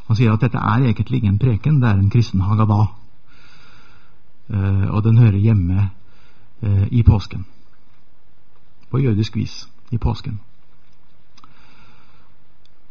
Han 0.08 0.16
sier 0.16 0.32
at 0.32 0.44
dette 0.44 0.58
er 0.58 0.88
egentlig 0.88 1.22
ingen 1.22 1.38
preken, 1.38 1.80
det 1.80 1.88
er 1.88 2.00
en 2.00 2.10
kristen 2.10 2.40
hagada. 2.40 2.86
Uh, 4.48 4.88
og 4.88 5.04
den 5.04 5.18
hører 5.18 5.36
hjemme 5.38 5.90
i 6.90 7.04
påsken 7.06 7.44
på 8.90 8.98
jødisk 8.98 9.36
vis 9.36 9.68
i 9.94 9.98
påsken. 9.98 10.40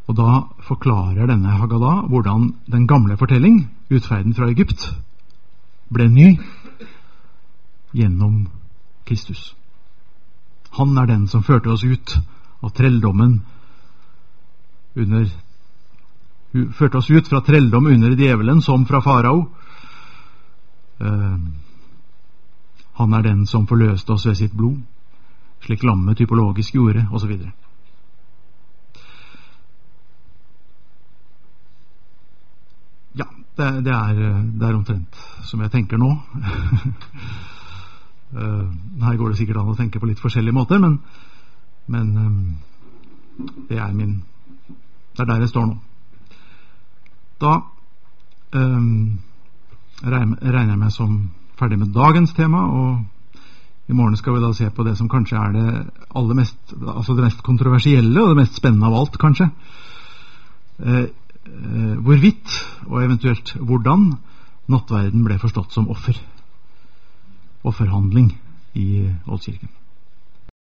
Og 0.07 0.15
da 0.15 0.41
forklarer 0.63 1.27
denne 1.27 1.57
Haggadah 1.59 2.07
hvordan 2.07 2.53
den 2.71 2.87
gamle 2.87 3.17
fortelling, 3.17 3.65
utferden 3.91 4.35
fra 4.35 4.47
Egypt, 4.51 4.87
ble 5.91 6.07
ny 6.11 6.29
gjennom 7.95 8.47
Kristus. 9.07 9.55
Han 10.77 10.97
er 10.97 11.07
den 11.07 11.27
som 11.27 11.43
førte 11.43 11.71
oss 11.71 11.83
ut 11.83 12.17
av 12.63 12.73
trelldommen 12.75 13.41
under 14.95 15.27
Førte 16.73 16.97
oss 16.97 17.09
ut 17.11 17.27
fra 17.27 17.41
trelldom 17.43 17.85
under 17.91 18.13
djevelen, 18.17 18.61
som 18.63 18.85
fra 18.87 19.01
farao. 19.03 19.41
Uh, 20.97 21.35
han 22.97 23.13
er 23.13 23.21
den 23.21 23.43
som 23.45 23.67
forløste 23.67 24.15
oss 24.15 24.25
ved 24.25 24.39
sitt 24.39 24.55
blod 24.57 24.79
slik 25.61 25.83
lammet 25.83 26.17
typologisk 26.17 26.73
gjorde, 26.73 27.07
osv. 27.11 27.33
Ja, 33.17 33.25
det, 33.57 33.67
det, 33.85 33.93
er, 33.93 34.13
det, 34.59 34.67
er, 34.67 34.75
omtrent 34.75 35.21
som 35.47 35.61
jeg 35.65 35.73
tenker 35.73 36.01
nå. 36.01 36.13
Eh, 38.27 38.63
her 38.99 39.15
går 39.15 39.29
det 39.31 39.37
sikkert 39.39 39.61
an 39.61 39.69
å 39.71 39.73
tenke 39.77 40.01
på 40.03 40.07
litt 40.09 40.19
forskjellige 40.19 40.51
måter, 40.51 40.81
men, 40.83 40.97
men 41.87 42.09
eh, 42.19 43.45
det 43.69 43.77
er 43.79 43.93
min 43.95 44.17
Det 45.15 45.23
er 45.23 45.29
der 45.29 45.45
jeg 45.45 45.51
står 45.53 45.69
nå. 45.69 45.77
Da 47.39 47.53
um, 48.51 49.19
regner 50.03 50.73
jeg 50.73 50.81
meg 50.81 50.91
som 50.91 51.15
ferdig 51.55 51.79
med 51.79 51.95
dagens 51.95 52.35
tema. 52.35 52.65
og 52.67 53.05
i 53.87 53.95
morgen 53.95 54.17
skal 54.19 54.35
vi 54.35 54.43
da 54.43 54.51
se 54.53 54.69
på 54.69 54.83
det 54.83 54.97
som 54.97 55.07
kanskje 55.09 55.39
er 55.39 55.53
det 55.55 55.67
aller 56.15 56.35
mest 56.35 56.73
altså 56.83 57.15
det 57.15 57.23
mest 57.23 57.43
kontroversielle 57.43 58.21
og 58.21 58.33
det 58.33 58.41
mest 58.41 58.59
spennende 58.59 58.87
av 58.89 58.97
alt, 58.99 59.17
kanskje. 59.17 59.47
Eh, 60.83 61.05
hvorvidt, 62.03 62.53
og 62.87 63.03
eventuelt 63.03 63.53
hvordan, 63.59 64.11
nattverden 64.67 65.23
ble 65.25 65.39
forstått 65.41 65.73
som 65.75 65.89
offer. 65.91 66.17
Offerhandling 67.67 68.31
i 68.77 69.07
Oldkirken. 69.27 69.71